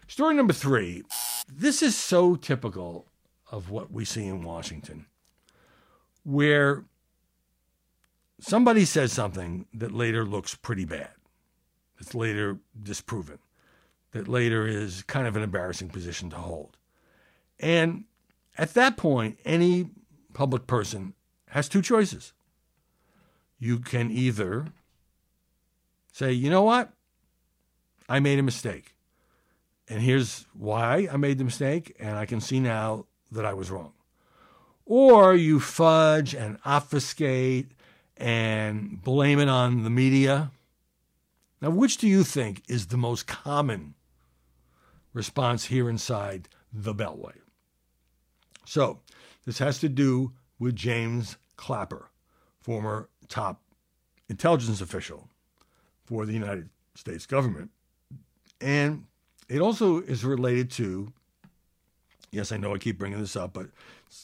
Story 0.09 0.35
number 0.35 0.51
three. 0.51 1.03
This 1.47 1.81
is 1.81 1.95
so 1.95 2.35
typical 2.35 3.05
of 3.49 3.69
what 3.69 3.91
we 3.93 4.03
see 4.03 4.25
in 4.25 4.43
Washington, 4.43 5.05
where 6.23 6.83
somebody 8.39 8.85
says 8.85 9.11
something 9.11 9.65
that 9.73 9.91
later 9.91 10.25
looks 10.25 10.55
pretty 10.55 10.85
bad. 10.85 11.11
It's 11.99 12.15
later 12.15 12.59
disproven. 12.81 13.39
That 14.11 14.27
later 14.27 14.65
is 14.65 15.03
kind 15.03 15.27
of 15.27 15.35
an 15.35 15.43
embarrassing 15.43 15.89
position 15.89 16.29
to 16.31 16.37
hold. 16.37 16.77
And 17.59 18.05
at 18.57 18.73
that 18.73 18.97
point, 18.97 19.37
any 19.45 19.89
public 20.33 20.65
person 20.65 21.13
has 21.49 21.69
two 21.69 21.81
choices. 21.81 22.33
You 23.59 23.79
can 23.79 24.09
either 24.09 24.67
say, 26.11 26.31
you 26.31 26.49
know 26.49 26.63
what? 26.63 26.91
I 28.07 28.19
made 28.19 28.39
a 28.39 28.43
mistake. 28.43 28.95
And 29.87 30.01
here's 30.01 30.45
why 30.53 31.07
I 31.11 31.17
made 31.17 31.37
the 31.37 31.43
mistake, 31.43 31.95
and 31.99 32.15
I 32.17 32.25
can 32.25 32.41
see 32.41 32.59
now 32.59 33.05
that 33.31 33.45
I 33.45 33.53
was 33.53 33.69
wrong. 33.69 33.93
Or 34.85 35.35
you 35.35 35.59
fudge 35.59 36.33
and 36.33 36.57
obfuscate 36.65 37.71
and 38.19 39.01
blame 39.01 39.39
it 39.39 39.49
on 39.49 39.83
the 39.83 39.89
media. 39.89 40.51
Now, 41.61 41.69
which 41.71 41.97
do 41.97 42.07
you 42.07 42.23
think 42.23 42.63
is 42.67 42.87
the 42.87 42.97
most 42.97 43.27
common 43.27 43.95
response 45.13 45.65
here 45.65 45.89
inside 45.89 46.49
the 46.71 46.93
Beltway? 46.93 47.35
So, 48.65 48.99
this 49.45 49.57
has 49.57 49.79
to 49.79 49.89
do 49.89 50.33
with 50.59 50.75
James 50.75 51.37
Clapper, 51.55 52.09
former 52.61 53.09
top 53.27 53.61
intelligence 54.29 54.81
official 54.81 55.27
for 56.03 56.25
the 56.25 56.33
United 56.33 56.69
States 56.95 57.25
government. 57.25 57.71
And 58.61 59.05
it 59.47 59.59
also 59.59 60.01
is 60.01 60.23
related 60.23 60.69
to, 60.71 61.11
yes, 62.31 62.51
I 62.51 62.57
know 62.57 62.75
I 62.75 62.77
keep 62.77 62.99
bringing 62.99 63.19
this 63.19 63.35
up, 63.35 63.53
but 63.53 63.67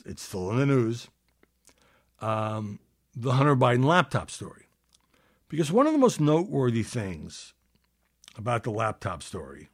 it's 0.05 0.21
still 0.21 0.51
in 0.51 0.57
the 0.57 0.65
news. 0.65 1.07
Um, 2.19 2.79
the 3.15 3.33
Hunter 3.33 3.55
Biden 3.55 3.85
laptop 3.85 4.29
story. 4.29 4.63
Because 5.47 5.71
one 5.71 5.87
of 5.87 5.93
the 5.93 5.99
most 5.99 6.19
noteworthy 6.19 6.83
things 6.83 7.53
about 8.37 8.63
the 8.63 8.71
laptop 8.71 9.23
story, 9.23 9.69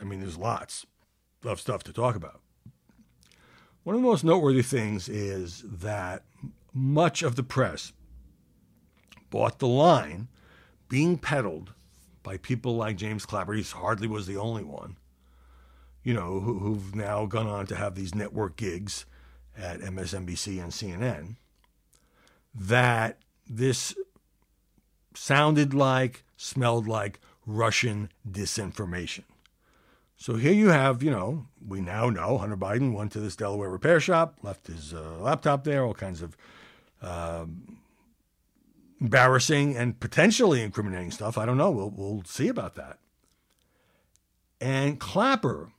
I 0.00 0.04
mean, 0.04 0.20
there's 0.20 0.38
lots 0.38 0.86
of 1.44 1.60
stuff 1.60 1.84
to 1.84 1.92
talk 1.92 2.16
about. 2.16 2.40
One 3.84 3.94
of 3.94 4.02
the 4.02 4.08
most 4.08 4.24
noteworthy 4.24 4.62
things 4.62 5.08
is 5.08 5.62
that 5.64 6.24
much 6.72 7.22
of 7.22 7.36
the 7.36 7.44
press 7.44 7.92
bought 9.30 9.60
the 9.60 9.68
line 9.68 10.28
being 10.88 11.18
peddled 11.18 11.72
by 12.22 12.36
people 12.36 12.74
like 12.74 12.96
James 12.96 13.24
Clapper. 13.24 13.52
He 13.52 13.62
hardly 13.62 14.08
was 14.08 14.26
the 14.26 14.36
only 14.36 14.64
one, 14.64 14.96
you 16.02 16.14
know, 16.14 16.40
who, 16.40 16.58
who've 16.58 16.96
now 16.96 17.26
gone 17.26 17.46
on 17.46 17.66
to 17.66 17.76
have 17.76 17.94
these 17.94 18.14
network 18.14 18.56
gigs 18.56 19.06
at 19.56 19.80
MSNBC 19.80 20.60
and 20.60 20.72
CNN 20.72 21.36
that 22.58 23.18
this 23.48 23.94
sounded 25.14 25.74
like, 25.74 26.24
smelled 26.36 26.88
like 26.88 27.20
Russian 27.46 28.10
disinformation. 28.28 29.24
So 30.16 30.36
here 30.36 30.52
you 30.52 30.68
have, 30.68 31.02
you 31.02 31.10
know, 31.10 31.46
we 31.66 31.80
now 31.80 32.08
know 32.08 32.38
Hunter 32.38 32.56
Biden 32.56 32.94
went 32.94 33.12
to 33.12 33.20
this 33.20 33.36
Delaware 33.36 33.68
repair 33.68 34.00
shop, 34.00 34.38
left 34.42 34.66
his 34.66 34.94
uh, 34.94 35.18
laptop 35.20 35.64
there, 35.64 35.84
all 35.84 35.94
kinds 35.94 36.22
of 36.22 36.36
uh, 37.02 37.44
embarrassing 39.00 39.76
and 39.76 40.00
potentially 40.00 40.62
incriminating 40.62 41.10
stuff. 41.10 41.36
I 41.36 41.44
don't 41.44 41.58
know. 41.58 41.70
We'll, 41.70 41.90
we'll 41.90 42.22
see 42.24 42.48
about 42.48 42.76
that. 42.76 42.98
And 44.58 44.98
Clapper 44.98 45.70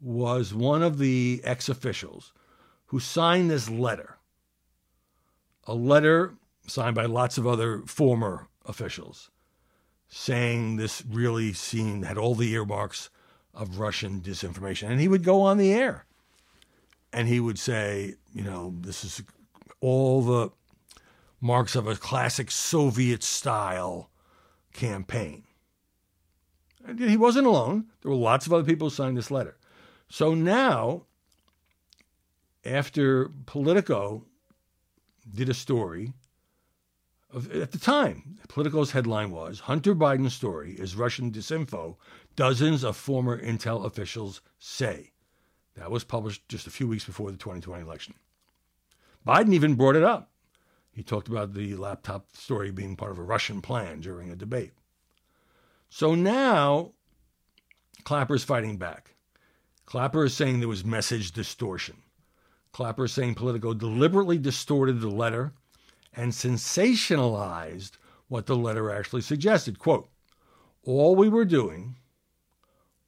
was 0.00 0.54
one 0.54 0.82
of 0.82 0.96
the 0.98 1.42
ex 1.44 1.68
officials 1.68 2.32
who 2.86 2.98
signed 2.98 3.50
this 3.50 3.68
letter 3.68 4.16
a 5.64 5.74
letter 5.74 6.34
signed 6.66 6.94
by 6.94 7.06
lots 7.06 7.38
of 7.38 7.46
other 7.46 7.82
former 7.86 8.48
officials 8.66 9.30
saying 10.08 10.76
this 10.76 11.02
really 11.08 11.54
seemed 11.54 12.04
had 12.04 12.18
all 12.18 12.34
the 12.34 12.52
earmarks 12.52 13.08
of 13.54 13.78
Russian 13.78 14.20
disinformation. 14.20 14.90
And 14.90 15.00
he 15.00 15.08
would 15.08 15.24
go 15.24 15.40
on 15.40 15.56
the 15.56 15.72
air 15.72 16.04
and 17.12 17.28
he 17.28 17.40
would 17.40 17.58
say, 17.58 18.16
you 18.34 18.42
know, 18.42 18.74
this 18.80 19.04
is 19.04 19.22
all 19.80 20.22
the 20.22 20.50
marks 21.40 21.74
of 21.74 21.86
a 21.86 21.96
classic 21.96 22.50
Soviet 22.50 23.22
style 23.22 24.10
campaign. 24.74 25.44
And 26.84 26.98
he 26.98 27.16
wasn't 27.16 27.46
alone. 27.46 27.86
There 28.02 28.10
were 28.10 28.16
lots 28.16 28.46
of 28.46 28.52
other 28.52 28.64
people 28.64 28.88
who 28.88 28.94
signed 28.94 29.16
this 29.16 29.30
letter. 29.30 29.56
So 30.08 30.34
now, 30.34 31.04
after 32.64 33.30
Politico 33.46 34.24
did 35.30 35.48
a 35.48 35.54
story 35.54 36.12
of, 37.32 37.50
at 37.54 37.72
the 37.72 37.78
time. 37.78 38.38
Politico's 38.48 38.92
headline 38.92 39.30
was 39.30 39.60
Hunter 39.60 39.94
Biden's 39.94 40.34
story 40.34 40.72
is 40.72 40.96
Russian 40.96 41.30
disinfo, 41.30 41.96
dozens 42.36 42.84
of 42.84 42.96
former 42.96 43.40
intel 43.40 43.84
officials 43.84 44.40
say. 44.58 45.12
That 45.76 45.90
was 45.90 46.04
published 46.04 46.48
just 46.48 46.66
a 46.66 46.70
few 46.70 46.86
weeks 46.86 47.04
before 47.04 47.30
the 47.30 47.38
2020 47.38 47.82
election. 47.82 48.14
Biden 49.26 49.54
even 49.54 49.74
brought 49.74 49.96
it 49.96 50.02
up. 50.02 50.30
He 50.90 51.02
talked 51.02 51.28
about 51.28 51.54
the 51.54 51.74
laptop 51.76 52.36
story 52.36 52.70
being 52.70 52.96
part 52.96 53.12
of 53.12 53.18
a 53.18 53.22
Russian 53.22 53.62
plan 53.62 54.00
during 54.00 54.30
a 54.30 54.36
debate. 54.36 54.72
So 55.88 56.14
now 56.14 56.92
Clapper 58.04 58.34
is 58.34 58.44
fighting 58.44 58.76
back. 58.76 59.14
Clapper 59.86 60.24
is 60.24 60.34
saying 60.34 60.60
there 60.60 60.68
was 60.68 60.84
message 60.84 61.32
distortion. 61.32 62.01
Clapper 62.72 63.06
saying 63.06 63.34
Politico 63.34 63.74
deliberately 63.74 64.38
distorted 64.38 65.00
the 65.00 65.10
letter 65.10 65.52
and 66.14 66.32
sensationalized 66.32 67.92
what 68.28 68.46
the 68.46 68.56
letter 68.56 68.90
actually 68.90 69.22
suggested. 69.22 69.78
Quote, 69.78 70.08
all 70.84 71.14
we 71.14 71.28
were 71.28 71.44
doing 71.44 71.96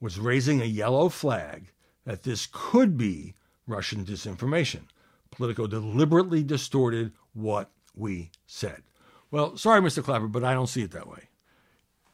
was 0.00 0.18
raising 0.18 0.60
a 0.60 0.66
yellow 0.66 1.08
flag 1.08 1.72
that 2.04 2.22
this 2.22 2.46
could 2.50 2.96
be 2.96 3.34
Russian 3.66 4.04
disinformation. 4.04 4.82
Politico 5.30 5.66
deliberately 5.66 6.42
distorted 6.42 7.12
what 7.32 7.70
we 7.94 8.30
said. 8.46 8.82
Well, 9.30 9.56
sorry, 9.56 9.80
Mr. 9.80 10.02
Clapper, 10.02 10.28
but 10.28 10.44
I 10.44 10.54
don't 10.54 10.68
see 10.68 10.82
it 10.82 10.92
that 10.92 11.08
way. 11.08 11.28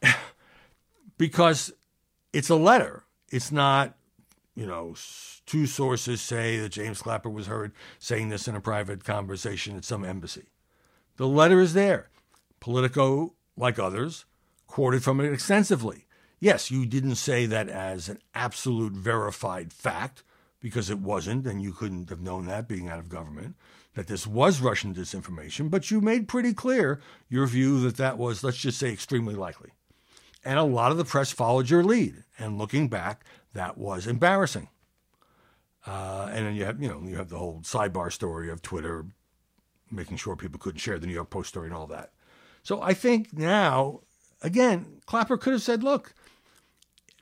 because 1.17 1.71
it's 2.33 2.49
a 2.49 2.55
letter. 2.55 3.03
It's 3.29 3.51
not, 3.51 3.95
you 4.55 4.65
know, 4.65 4.95
two 5.45 5.65
sources 5.65 6.21
say 6.21 6.59
that 6.59 6.69
James 6.69 7.01
Clapper 7.01 7.29
was 7.29 7.47
heard 7.47 7.71
saying 7.99 8.29
this 8.29 8.47
in 8.47 8.55
a 8.55 8.61
private 8.61 9.03
conversation 9.03 9.77
at 9.77 9.85
some 9.85 10.03
embassy. 10.03 10.49
The 11.17 11.27
letter 11.27 11.59
is 11.59 11.73
there. 11.73 12.09
Politico, 12.59 13.33
like 13.55 13.79
others, 13.79 14.25
quoted 14.67 15.03
from 15.03 15.19
it 15.19 15.31
extensively. 15.31 16.05
Yes, 16.39 16.71
you 16.71 16.85
didn't 16.85 17.15
say 17.15 17.45
that 17.45 17.69
as 17.69 18.09
an 18.09 18.19
absolute 18.33 18.93
verified 18.93 19.71
fact 19.71 20.23
because 20.59 20.89
it 20.89 20.99
wasn't, 20.99 21.45
and 21.45 21.61
you 21.61 21.73
couldn't 21.73 22.09
have 22.09 22.21
known 22.21 22.45
that 22.45 22.67
being 22.67 22.87
out 22.87 22.99
of 22.99 23.09
government, 23.09 23.55
that 23.95 24.07
this 24.07 24.25
was 24.25 24.61
Russian 24.61 24.93
disinformation, 24.93 25.69
but 25.69 25.91
you 25.91 26.01
made 26.01 26.27
pretty 26.27 26.53
clear 26.53 27.01
your 27.29 27.45
view 27.47 27.81
that 27.81 27.97
that 27.97 28.17
was, 28.17 28.43
let's 28.43 28.57
just 28.57 28.79
say, 28.79 28.91
extremely 28.91 29.35
likely. 29.35 29.71
And 30.43 30.57
a 30.57 30.63
lot 30.63 30.91
of 30.91 30.97
the 30.97 31.05
press 31.05 31.31
followed 31.31 31.69
your 31.69 31.83
lead. 31.83 32.23
And 32.39 32.57
looking 32.57 32.87
back, 32.87 33.23
that 33.53 33.77
was 33.77 34.07
embarrassing. 34.07 34.69
Uh, 35.85 36.29
and 36.31 36.45
then 36.45 36.55
you 36.55 36.65
have, 36.65 36.81
you 36.81 36.87
know, 36.87 37.01
you 37.03 37.15
have 37.15 37.29
the 37.29 37.37
whole 37.37 37.61
sidebar 37.61 38.11
story 38.11 38.49
of 38.49 38.61
Twitter 38.61 39.05
making 39.89 40.17
sure 40.17 40.35
people 40.35 40.59
couldn't 40.59 40.79
share 40.79 40.99
the 40.99 41.07
New 41.07 41.13
York 41.13 41.29
Post 41.29 41.49
story 41.49 41.67
and 41.67 41.75
all 41.75 41.87
that. 41.87 42.11
So 42.63 42.81
I 42.81 42.93
think 42.93 43.33
now, 43.33 44.01
again, 44.41 45.01
Clapper 45.05 45.37
could 45.37 45.53
have 45.53 45.61
said, 45.61 45.83
look, 45.83 46.13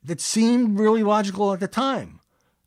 that 0.04 0.22
seemed 0.22 0.80
really 0.80 1.04
logical 1.04 1.54
at 1.54 1.60
the 1.60 1.68
time. 1.68 2.20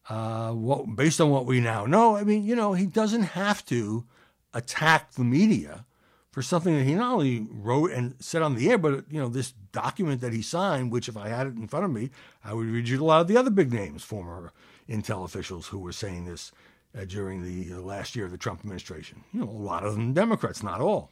Uh, 0.08 0.50
what, 0.50 0.96
based 0.96 1.20
on 1.20 1.30
what 1.30 1.46
we 1.46 1.60
now 1.60 1.86
know, 1.86 2.16
I 2.16 2.24
mean, 2.24 2.44
you 2.44 2.56
know, 2.56 2.72
he 2.72 2.86
doesn't 2.86 3.22
have 3.22 3.64
to 3.66 4.04
attack 4.52 5.12
the 5.12 5.24
media 5.24 5.86
for 6.30 6.42
something 6.42 6.76
that 6.76 6.84
he 6.84 6.94
not 6.94 7.12
only 7.12 7.46
wrote 7.50 7.92
and 7.92 8.16
said 8.18 8.42
on 8.42 8.56
the 8.56 8.70
air, 8.70 8.78
but 8.78 9.04
you 9.10 9.20
know, 9.20 9.28
this 9.28 9.54
document 9.72 10.20
that 10.20 10.32
he 10.32 10.42
signed, 10.42 10.92
which 10.92 11.08
if 11.08 11.16
I 11.16 11.28
had 11.28 11.46
it 11.46 11.56
in 11.56 11.66
front 11.66 11.84
of 11.84 11.90
me, 11.90 12.10
I 12.44 12.54
would 12.54 12.66
read 12.66 12.88
you 12.88 13.02
a 13.02 13.04
lot 13.04 13.20
of 13.20 13.28
the 13.28 13.36
other 13.36 13.50
big 13.50 13.72
names, 13.72 14.02
former 14.02 14.52
intel 14.88 15.24
officials 15.24 15.68
who 15.68 15.78
were 15.78 15.92
saying 15.92 16.26
this 16.26 16.52
uh, 16.96 17.04
during 17.04 17.42
the 17.42 17.74
uh, 17.74 17.80
last 17.80 18.14
year 18.14 18.26
of 18.26 18.30
the 18.30 18.38
Trump 18.38 18.60
administration. 18.60 19.24
You 19.32 19.40
know, 19.40 19.48
a 19.48 19.50
lot 19.50 19.84
of 19.84 19.94
them 19.94 20.12
Democrats, 20.12 20.62
not 20.62 20.80
all. 20.80 21.10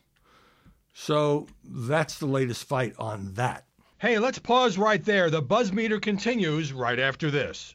So 0.92 1.46
that's 1.64 2.18
the 2.18 2.26
latest 2.26 2.64
fight 2.64 2.94
on 2.98 3.34
that. 3.34 3.64
Hey, 3.98 4.18
let's 4.18 4.38
pause 4.38 4.78
right 4.78 5.04
there. 5.04 5.30
The 5.30 5.42
buzz 5.42 5.72
meter 5.72 6.00
continues 6.00 6.72
right 6.72 6.98
after 6.98 7.30
this. 7.30 7.74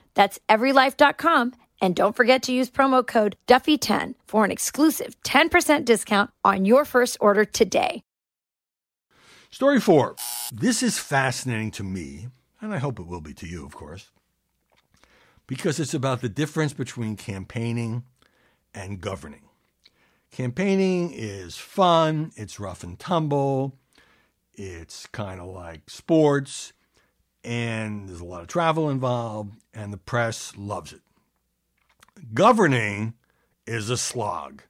That's 0.13 0.39
everylife.com. 0.49 1.53
And 1.81 1.95
don't 1.95 2.15
forget 2.15 2.43
to 2.43 2.53
use 2.53 2.69
promo 2.69 3.05
code 3.05 3.35
Duffy10 3.47 4.15
for 4.27 4.45
an 4.45 4.51
exclusive 4.51 5.15
10% 5.23 5.83
discount 5.83 6.29
on 6.43 6.65
your 6.65 6.85
first 6.85 7.17
order 7.19 7.43
today. 7.43 8.03
Story 9.49 9.81
four. 9.81 10.15
This 10.53 10.81
is 10.81 10.97
fascinating 10.97 11.71
to 11.71 11.83
me, 11.83 12.27
and 12.61 12.73
I 12.73 12.77
hope 12.77 12.99
it 12.99 13.07
will 13.07 13.19
be 13.19 13.33
to 13.33 13.47
you, 13.47 13.65
of 13.65 13.75
course, 13.75 14.09
because 15.45 15.77
it's 15.77 15.93
about 15.93 16.21
the 16.21 16.29
difference 16.29 16.71
between 16.71 17.17
campaigning 17.17 18.03
and 18.73 19.01
governing. 19.01 19.49
Campaigning 20.31 21.11
is 21.11 21.57
fun, 21.57 22.31
it's 22.37 22.61
rough 22.61 22.83
and 22.83 22.97
tumble, 22.97 23.77
it's 24.53 25.05
kind 25.07 25.41
of 25.41 25.47
like 25.47 25.89
sports 25.89 26.71
and 27.43 28.07
there's 28.07 28.19
a 28.19 28.25
lot 28.25 28.41
of 28.41 28.47
travel 28.47 28.89
involved, 28.89 29.55
and 29.73 29.91
the 29.91 29.97
press 29.97 30.53
loves 30.57 30.93
it. 30.93 31.01
Governing 32.33 33.13
is 33.65 33.89
a 33.89 33.97
slog. 33.97 34.63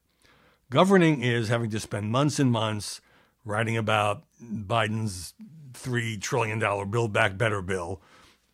Governing 0.70 1.22
is 1.22 1.50
having 1.50 1.70
to 1.72 1.80
spend 1.80 2.12
months 2.12 2.40
and 2.40 2.52
months 2.52 3.02
writing 3.44 3.76
about 3.76 4.24
Biden's 4.42 5.34
$3 5.74 6.22
trillion 6.22 6.60
Build 6.90 7.12
Back 7.12 7.38
Better 7.38 7.62
bill, 7.62 8.02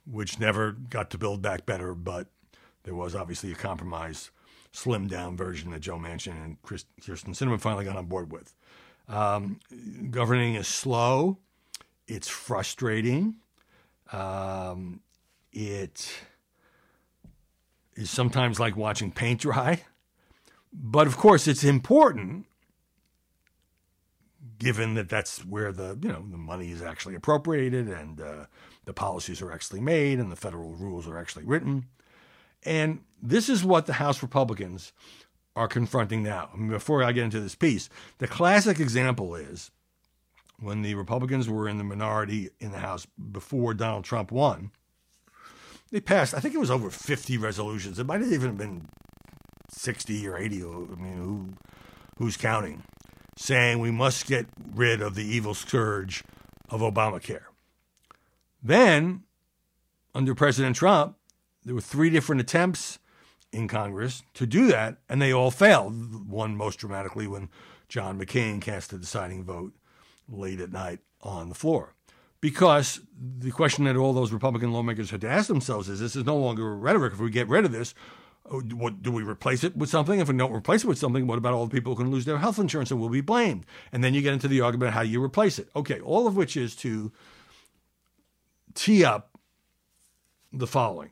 which 0.06 0.40
never 0.40 0.72
got 0.72 1.10
to 1.12 1.18
Build 1.18 1.42
Back 1.42 1.66
Better, 1.66 1.94
but 1.94 2.28
there 2.84 2.96
was 2.96 3.16
obviously 3.16 3.52
a 3.52 3.56
compromise, 3.56 4.32
slimmed 4.74 5.10
down 5.10 5.36
version 5.36 5.72
that 5.72 5.82
Joe 5.82 5.98
Manchin 5.98 6.44
and 6.44 6.62
Chris 6.62 6.86
Kyrsten 7.02 7.36
Sinema 7.36 7.60
finally 7.60 7.86
got 7.86 7.98
on 7.98 8.06
board 8.06 8.32
with. 8.32 8.54
Um, 9.08 9.60
governing 10.10 10.56
is 10.56 10.68
slow, 10.68 11.38
it's 12.08 12.28
frustrating, 12.28 13.36
um, 14.12 15.02
it 15.52 16.10
is 17.96 18.10
sometimes 18.10 18.60
like 18.60 18.76
watching 18.76 19.12
paint 19.12 19.42
dry. 19.42 19.84
But 20.72 21.08
of 21.08 21.18
course, 21.18 21.48
it's 21.48 21.64
important 21.64 22.46
given 24.60 24.96
that 24.96 25.10
that's 25.10 25.46
where 25.46 25.72
the 25.72 25.98
you 26.02 26.10
know 26.10 26.26
the 26.30 26.38
money 26.38 26.72
is 26.72 26.82
actually 26.82 27.16
appropriated 27.16 27.88
and 27.88 28.22
uh, 28.22 28.46
the 28.86 28.94
policies 28.94 29.42
are 29.42 29.52
actually 29.52 29.82
made 29.82 30.20
and 30.20 30.32
the 30.32 30.36
federal 30.36 30.72
rules 30.72 31.08
are 31.08 31.18
actually 31.18 31.46
written. 31.46 31.86
And 32.64 33.02
this 33.22 33.50
is 33.50 33.64
what 33.64 33.86
the 33.86 33.94
House 33.94 34.22
Republicans 34.22 34.94
are 35.56 35.68
confronting 35.68 36.24
now. 36.24 36.50
I 36.54 36.58
mean, 36.58 36.70
before 36.70 37.04
I 37.04 37.12
get 37.12 37.24
into 37.24 37.40
this 37.40 37.56
piece, 37.56 37.90
the 38.20 38.28
classic 38.28 38.80
example 38.80 39.36
is 39.36 39.72
when 40.60 40.82
the 40.82 40.96
Republicans 40.96 41.48
were 41.50 41.68
in 41.68 41.78
the 41.78 41.84
minority 41.84 42.50
in 42.60 42.72
the 42.72 42.80
House 42.80 43.06
before 43.32 43.74
Donald 43.74 44.04
Trump 44.04 44.32
won, 44.32 44.72
they 45.92 46.02
passed, 46.02 46.34
I 46.34 46.40
think 46.40 46.54
it 46.54 46.60
was 46.60 46.72
over 46.72 46.90
50 46.90 47.38
resolutions. 47.38 48.00
It 48.00 48.06
might 48.06 48.22
have 48.22 48.32
even 48.32 48.56
been 48.56 48.88
60 49.72 50.28
or 50.28 50.38
80. 50.38 50.64
I 50.64 50.66
mean, 50.66 51.18
who, 51.18 51.50
who's 52.18 52.38
counting? 52.38 52.84
Saying 53.38 53.80
we 53.80 53.92
must 53.92 54.26
get 54.26 54.48
rid 54.74 55.02
of 55.02 55.16
the 55.16 55.24
evil 55.24 55.54
scourge 55.54 56.24
of 56.70 56.82
Obamacare. 56.82 57.44
Then, 58.62 59.24
under 60.16 60.34
President 60.34 60.76
Trump, 60.76 61.16
there 61.64 61.76
were 61.76 61.82
three 61.82 62.10
different 62.10 62.42
attempts 62.42 63.00
in 63.52 63.68
Congress 63.68 64.24
to 64.34 64.46
do 64.46 64.68
that, 64.68 64.98
and 65.08 65.22
they 65.22 65.32
all 65.32 65.52
failed. 65.52 66.30
One 66.30 66.56
most 66.58 66.78
dramatically 66.80 67.28
when 67.28 67.50
John 67.88 68.20
McCain 68.20 68.60
cast 68.60 68.90
the 68.90 68.98
deciding 68.98 69.44
vote 69.44 69.74
late 70.30 70.60
at 70.60 70.72
night 70.72 71.00
on 71.22 71.50
the 71.50 71.56
floor. 71.56 71.94
Because 72.40 73.02
the 73.18 73.52
question 73.52 73.86
that 73.86 73.96
all 73.96 74.14
those 74.14 74.32
Republican 74.32 74.72
lawmakers 74.72 75.10
had 75.10 75.22
to 75.22 75.30
ask 75.30 75.48
themselves 75.48 75.90
is 75.90 76.00
this 76.00 76.16
is 76.16 76.26
no 76.26 76.38
longer 76.38 76.76
rhetoric. 76.76 77.14
If 77.14 77.20
we 77.20 77.32
get 77.32 77.48
rid 77.48 77.66
of 77.66 77.72
this, 77.72 77.96
uh, 78.50 78.60
what, 78.60 79.02
do 79.02 79.12
we 79.12 79.24
replace 79.24 79.64
it 79.64 79.76
with 79.76 79.90
something? 79.90 80.20
If 80.20 80.30
we 80.30 80.38
don't 80.38 80.54
replace 80.54 80.84
it 80.84 80.88
with 80.88 81.00
something, 81.00 81.26
what 81.26 81.40
about 81.40 81.54
all 81.54 81.66
the 81.66 81.74
people 81.74 81.96
who 81.96 82.04
can 82.04 82.12
lose 82.12 82.26
their 82.26 82.38
health 82.38 82.60
insurance 82.60 82.92
and 82.92 83.00
will 83.00 83.10
be 83.10 83.22
blamed? 83.22 83.66
And 83.92 84.04
then 84.04 84.14
you 84.14 84.22
get 84.22 84.34
into 84.34 84.48
the 84.48 84.62
argument 84.62 84.94
how 84.94 85.02
you 85.02 85.24
replace 85.24 85.58
it. 85.58 85.70
Okay, 85.76 86.00
all 86.00 86.28
of 86.28 86.38
which 86.38 86.56
is 86.56 86.76
to 86.78 87.12
tee 88.76 89.04
up 89.04 89.38
the 90.54 90.68
following. 90.68 91.10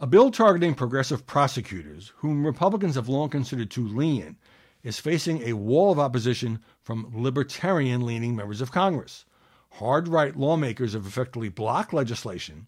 A 0.00 0.06
bill 0.06 0.30
targeting 0.30 0.74
progressive 0.74 1.26
prosecutors, 1.26 2.12
whom 2.16 2.46
Republicans 2.46 2.94
have 2.94 3.08
long 3.08 3.28
considered 3.28 3.70
too 3.70 3.86
lenient, 3.86 4.36
is 4.82 4.98
facing 4.98 5.42
a 5.42 5.54
wall 5.54 5.92
of 5.92 5.98
opposition 5.98 6.60
from 6.82 7.10
libertarian 7.12 8.04
leaning 8.04 8.36
members 8.36 8.60
of 8.60 8.72
Congress. 8.72 9.24
Hard 9.72 10.08
right 10.08 10.36
lawmakers 10.36 10.94
have 10.94 11.06
effectively 11.06 11.48
blocked 11.48 11.92
legislation 11.92 12.66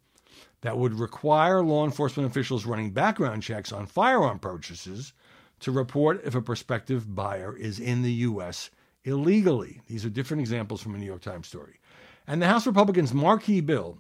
that 0.61 0.77
would 0.77 0.99
require 0.99 1.63
law 1.63 1.85
enforcement 1.85 2.29
officials 2.29 2.67
running 2.67 2.91
background 2.91 3.43
checks 3.43 3.73
on 3.73 3.87
firearm 3.87 4.39
purchases 4.39 5.13
to 5.61 5.73
report 5.73 6.21
if 6.25 6.35
a 6.35 6.43
prospective 6.43 7.15
buyer 7.15 7.57
is 7.57 7.79
in 7.79 8.03
the 8.03 8.13
U.S. 8.13 8.71
illegally. 9.05 9.81
These 9.87 10.05
are 10.05 10.11
different 10.11 10.41
examples 10.41 10.83
from 10.83 10.95
a 10.95 10.99
New 10.99 11.07
York 11.07 11.23
Times 11.23 11.47
story. 11.47 11.81
And 12.27 12.41
the 12.41 12.47
House 12.47 12.67
Republicans' 12.67 13.15
marquee 13.15 13.61
bill 13.61 13.99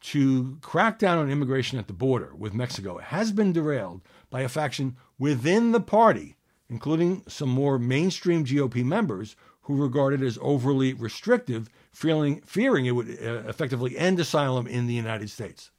to 0.00 0.58
crack 0.60 0.98
down 0.98 1.18
on 1.18 1.30
immigration 1.30 1.78
at 1.78 1.86
the 1.86 1.92
border 1.92 2.34
with 2.34 2.54
Mexico 2.54 2.98
has 2.98 3.32
been 3.32 3.52
derailed 3.52 4.00
by 4.30 4.42
a 4.42 4.48
faction 4.48 4.96
within 5.18 5.72
the 5.72 5.80
party, 5.80 6.36
including 6.68 7.22
some 7.26 7.48
more 7.48 7.78
mainstream 7.78 8.44
GOP 8.44 8.84
members 8.84 9.36
who 9.62 9.76
regard 9.76 10.14
it 10.14 10.22
as 10.22 10.38
overly 10.40 10.94
restrictive, 10.94 11.68
feeling, 11.92 12.40
fearing 12.42 12.86
it 12.86 12.92
would 12.92 13.08
uh, 13.08 13.42
effectively 13.48 13.98
end 13.98 14.18
asylum 14.18 14.66
in 14.66 14.86
the 14.86 14.94
United 14.94 15.28
States. 15.30 15.70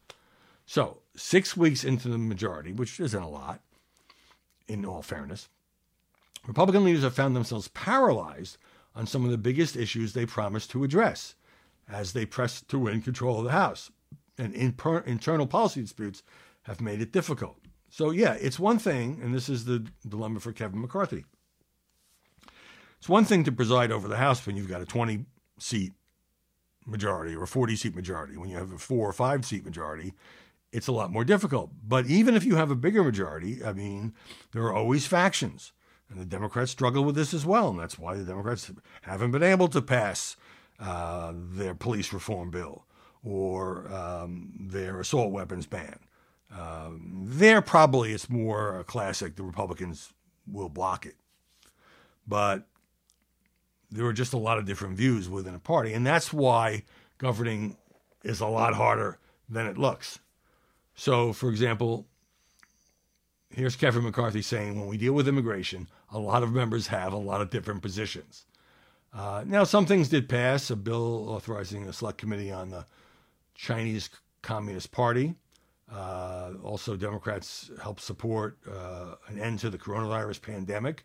So, 0.66 1.00
six 1.16 1.58
weeks 1.58 1.84
into 1.84 2.10
the 2.10 2.18
majority, 2.18 2.72
which 2.72 3.00
isn't 3.00 3.22
a 3.22 3.28
lot, 3.28 3.62
in 4.68 4.86
all 4.86 5.02
fairness, 5.02 5.50
Republican 6.48 6.84
leaders 6.84 7.04
have 7.04 7.16
found 7.16 7.36
themselves 7.36 7.68
paralyzed 7.70 8.58
on 8.96 9.08
some 9.08 9.26
of 9.26 9.32
the 9.32 9.38
biggest 9.38 9.76
issues 9.76 10.14
they 10.14 10.26
promised 10.26 10.70
to 10.72 10.84
address 10.84 11.36
as 11.88 12.14
they 12.14 12.26
press 12.26 12.62
to 12.62 12.80
win 12.80 13.02
control 13.02 13.40
of 13.40 13.46
the 13.46 13.52
House. 13.52 13.92
And 14.38 14.54
internal 14.54 15.48
policy 15.48 15.82
disputes 15.82 16.24
have 16.64 16.80
made 16.80 17.02
it 17.02 17.12
difficult. 17.12 17.59
So, 17.90 18.12
yeah, 18.12 18.34
it's 18.34 18.60
one 18.60 18.80
thing, 18.80 19.20
and 19.24 19.34
this 19.34 19.50
is 19.50 19.66
the 19.66 19.86
dilemma 20.08 20.40
for 20.40 20.52
Kevin 20.52 20.82
McCarthy. 20.82 21.26
It's 23.00 23.10
one 23.10 23.26
thing 23.26 23.44
to 23.46 23.52
preside 23.52 23.92
over 23.92 24.08
the 24.08 24.18
House 24.18 24.46
when 24.46 24.58
you've 24.58 24.70
got 24.70 24.82
a 24.82 24.86
20 24.86 25.26
seat 25.58 25.94
majority 26.86 27.36
or 27.36 27.44
a 27.44 27.48
40 27.48 27.76
seat 27.76 27.96
majority. 27.96 28.38
When 28.38 28.50
you 28.50 28.58
have 28.58 28.72
a 28.72 28.78
four 28.78 29.08
or 29.08 29.14
five 29.14 29.46
seat 29.46 29.64
majority, 29.64 30.14
it's 30.72 30.88
a 30.88 30.92
lot 30.92 31.12
more 31.12 31.24
difficult. 31.24 31.72
But 31.88 32.08
even 32.08 32.36
if 32.36 32.44
you 32.44 32.56
have 32.56 32.72
a 32.72 32.76
bigger 32.76 33.04
majority, 33.04 33.64
I 33.64 33.74
mean, 33.74 34.14
there 34.52 34.64
are 34.64 34.74
always 34.74 35.08
factions. 35.08 35.72
And 36.10 36.20
the 36.20 36.26
Democrats 36.26 36.72
struggle 36.72 37.04
with 37.04 37.16
this 37.16 37.34
as 37.34 37.46
well. 37.46 37.70
And 37.70 37.80
that's 37.80 38.00
why 38.00 38.16
the 38.16 38.24
Democrats 38.24 38.72
haven't 39.04 39.32
been 39.32 39.44
able 39.44 39.68
to 39.70 39.82
pass 39.82 40.36
uh, 40.80 41.34
their 41.36 41.76
police 41.76 42.12
reform 42.12 42.50
bill 42.50 42.86
or 43.24 43.92
um, 43.94 44.52
their 44.60 45.00
assault 45.00 45.32
weapons 45.32 45.66
ban. 45.66 46.00
There, 46.52 47.62
probably 47.62 48.12
it's 48.12 48.30
more 48.30 48.80
a 48.80 48.84
classic. 48.84 49.36
The 49.36 49.44
Republicans 49.44 50.14
will 50.52 50.70
block 50.70 51.06
it. 51.06 51.16
But 52.28 52.68
there 53.92 54.06
are 54.06 54.14
just 54.14 54.34
a 54.34 54.38
lot 54.38 54.58
of 54.58 54.66
different 54.66 54.98
views 54.98 55.30
within 55.30 55.56
a 55.56 55.60
party. 55.60 55.94
And 55.94 56.06
that's 56.06 56.34
why 56.34 56.84
governing 57.18 57.78
is 58.24 58.40
a 58.40 58.48
lot 58.48 58.76
harder 58.76 59.18
than 59.48 59.66
it 59.66 59.78
looks. 59.78 60.20
So, 60.96 61.34
for 61.34 61.50
example, 61.50 62.08
here's 63.50 63.76
Kevin 63.76 64.04
McCarthy 64.04 64.42
saying 64.42 64.80
when 64.80 64.90
we 64.90 64.98
deal 64.98 65.14
with 65.14 65.28
immigration, 65.28 65.88
a 66.12 66.20
lot 66.20 66.44
of 66.44 66.52
members 66.52 66.88
have 66.88 67.14
a 67.14 67.18
lot 67.18 67.42
of 67.42 67.50
different 67.50 67.82
positions. 67.82 68.46
Uh, 69.14 69.44
now, 69.46 69.64
some 69.64 69.86
things 69.86 70.10
did 70.10 70.30
pass 70.30 70.70
a 70.70 70.76
bill 70.76 71.30
authorizing 71.30 71.88
a 71.88 71.94
select 71.94 72.20
committee 72.20 72.52
on 72.52 72.70
the 72.70 72.86
Chinese 73.56 74.10
Communist 74.42 74.92
Party. 74.92 75.36
Uh, 75.92 76.52
also, 76.64 76.96
Democrats 76.96 77.72
helped 77.82 78.02
support 78.02 78.58
uh, 78.70 79.16
an 79.28 79.40
end 79.40 79.60
to 79.60 79.70
the 79.70 79.78
coronavirus 79.78 80.42
pandemic, 80.42 81.04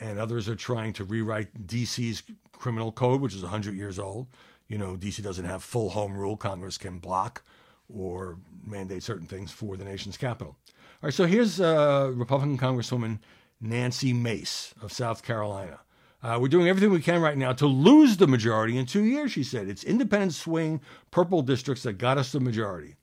and 0.00 0.18
others 0.18 0.48
are 0.48 0.56
trying 0.56 0.92
to 0.94 1.04
rewrite 1.04 1.66
D.C.'s 1.66 2.22
criminal 2.52 2.90
code, 2.90 3.20
which 3.20 3.34
is 3.34 3.42
100 3.42 3.76
years 3.76 3.98
old. 3.98 4.26
You 4.68 4.78
know, 4.78 4.96
D.C. 4.96 5.22
doesn't 5.22 5.44
have 5.44 5.62
full 5.62 5.90
home 5.90 6.16
rule. 6.16 6.36
Congress 6.36 6.78
can 6.78 6.98
block 6.98 7.42
or 7.88 8.38
mandate 8.66 9.02
certain 9.02 9.26
things 9.26 9.52
for 9.52 9.76
the 9.76 9.84
nation's 9.84 10.16
capital. 10.16 10.56
All 10.66 11.08
right, 11.08 11.14
so 11.14 11.26
here's 11.26 11.60
uh, 11.60 12.10
Republican 12.14 12.58
Congresswoman 12.58 13.18
Nancy 13.60 14.12
Mace 14.12 14.74
of 14.82 14.92
South 14.92 15.22
Carolina. 15.22 15.80
Uh, 16.22 16.38
we're 16.40 16.48
doing 16.48 16.68
everything 16.68 16.90
we 16.90 17.02
can 17.02 17.20
right 17.20 17.36
now 17.36 17.52
to 17.52 17.66
lose 17.66 18.16
the 18.16 18.26
majority 18.26 18.78
in 18.78 18.86
two 18.86 19.04
years, 19.04 19.30
she 19.30 19.44
said. 19.44 19.68
It's 19.68 19.84
independent 19.84 20.32
swing 20.32 20.80
purple 21.10 21.42
districts 21.42 21.82
that 21.82 21.94
got 21.94 22.16
us 22.16 22.32
the 22.32 22.40
majority. 22.40 22.96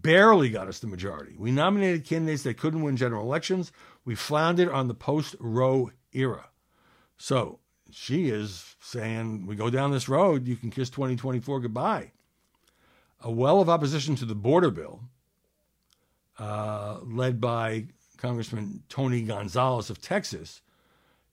Barely 0.00 0.50
got 0.50 0.68
us 0.68 0.78
the 0.78 0.86
majority. 0.86 1.34
We 1.38 1.50
nominated 1.50 2.04
candidates 2.04 2.42
that 2.44 2.58
couldn't 2.58 2.82
win 2.82 2.96
general 2.96 3.24
elections. 3.24 3.72
We 4.04 4.14
floundered 4.14 4.68
on 4.68 4.88
the 4.88 4.94
post 4.94 5.34
Roe 5.40 5.90
era. 6.12 6.50
So 7.16 7.58
she 7.90 8.28
is 8.28 8.76
saying, 8.80 9.46
we 9.46 9.56
go 9.56 9.70
down 9.70 9.90
this 9.90 10.08
road, 10.08 10.46
you 10.46 10.56
can 10.56 10.70
kiss 10.70 10.90
2024 10.90 11.60
goodbye 11.60 12.12
a 13.20 13.30
well 13.30 13.60
of 13.60 13.68
opposition 13.68 14.14
to 14.16 14.24
the 14.24 14.34
border 14.34 14.70
bill, 14.70 15.00
uh, 16.38 16.98
led 17.02 17.40
by 17.40 17.86
Congressman 18.16 18.82
Tony 18.88 19.22
Gonzalez 19.22 19.90
of 19.90 20.00
Texas, 20.00 20.62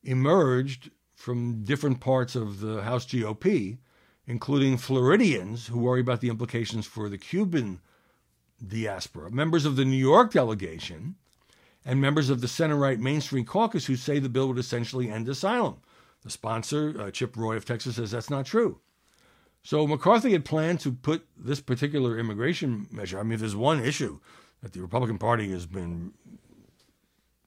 emerged 0.02 0.90
from 1.14 1.64
different 1.64 2.00
parts 2.00 2.34
of 2.34 2.60
the 2.60 2.82
House 2.82 3.06
GOP, 3.06 3.78
including 4.26 4.76
Floridians 4.76 5.68
who 5.68 5.78
worry 5.78 6.00
about 6.00 6.20
the 6.20 6.28
implications 6.28 6.86
for 6.86 7.08
the 7.08 7.18
Cuban 7.18 7.80
diaspora, 8.64 9.30
members 9.30 9.64
of 9.64 9.76
the 9.76 9.84
New 9.84 9.96
York 9.96 10.32
delegation, 10.32 11.16
and 11.84 12.00
members 12.00 12.30
of 12.30 12.40
the 12.40 12.48
center 12.48 12.76
right 12.76 12.98
mainstream 12.98 13.44
caucus 13.44 13.86
who 13.86 13.96
say 13.96 14.18
the 14.18 14.28
bill 14.28 14.48
would 14.48 14.58
essentially 14.58 15.10
end 15.10 15.28
asylum. 15.28 15.76
The 16.22 16.30
sponsor, 16.30 16.94
uh, 16.98 17.10
Chip 17.10 17.36
Roy 17.36 17.56
of 17.56 17.64
Texas, 17.64 17.96
says 17.96 18.10
that's 18.10 18.30
not 18.30 18.46
true. 18.46 18.80
So 19.62 19.86
McCarthy 19.86 20.32
had 20.32 20.44
planned 20.44 20.80
to 20.80 20.92
put 20.92 21.26
this 21.36 21.60
particular 21.60 22.18
immigration 22.18 22.88
measure. 22.90 23.18
I 23.18 23.22
mean, 23.22 23.32
if 23.32 23.40
there's 23.40 23.56
one 23.56 23.84
issue 23.84 24.20
that 24.62 24.72
the 24.72 24.80
Republican 24.80 25.18
Party 25.18 25.50
has 25.50 25.66
been 25.66 26.12